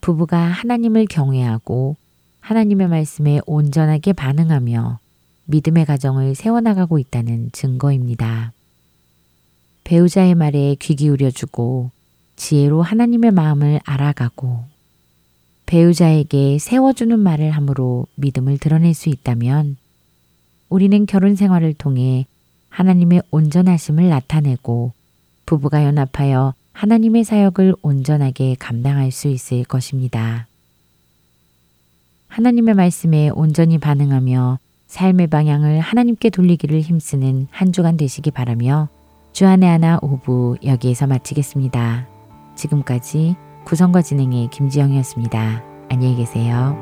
부부가 0.01 0.39
하나님을 0.39 1.07
경외하고 1.07 1.97
하나님의 2.39 2.87
말씀에 2.87 3.41
온전하게 3.45 4.12
반응하며 4.12 5.01
믿음의 5.47 5.85
가정을 5.85 6.37
세워나가고 6.37 7.01
있다는 7.01 7.51
증거입니다. 7.51 8.53
배우자의 9.83 10.37
말에 10.37 10.77
귀 10.79 10.95
기울여주고 10.95 11.91
지혜로 12.37 12.83
하나님의 12.83 13.33
마음을 13.33 13.81
알아가고 13.85 14.78
배우자에게 15.69 16.59
세워주는 16.59 17.19
말을 17.19 17.51
함으로 17.51 18.07
믿음을 18.14 18.57
드러낼 18.57 18.95
수 18.95 19.11
있다면 19.11 19.77
우리는 20.71 21.05
결혼 21.05 21.37
생활을 21.37 21.75
통해 21.75 22.25
하나님의 22.71 23.21
온전하심을 23.31 24.09
나타내고 24.09 24.93
부부가 25.45 25.85
연합하여 25.85 26.55
하나님의 26.73 27.25
사역을 27.25 27.75
온전하게 27.83 28.57
감당할 28.59 29.11
수 29.11 29.29
있을 29.29 29.62
것입니다. 29.64 30.47
하나님의 32.29 32.75
말씀에 32.75 33.29
온전히 33.29 33.77
반응하며 33.77 34.59
삶의 34.87 35.27
방향을 35.27 35.81
하나님께 35.81 36.31
돌리기를 36.31 36.81
힘쓰는 36.81 37.49
한 37.51 37.73
주간 37.75 37.99
되시기 37.99 38.31
바라며 38.31 38.89
주안의 39.33 39.69
하나 39.69 39.99
오부 40.01 40.57
여기에서 40.64 41.07
마치겠습니다. 41.07 42.07
지금까지 42.57 43.37
구성과 43.69 44.01
진행의 44.01 44.49
김지영이었습니다. 44.49 45.62
안녕히 45.91 46.16
계세요. 46.16 46.75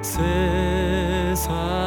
세상 0.00 1.79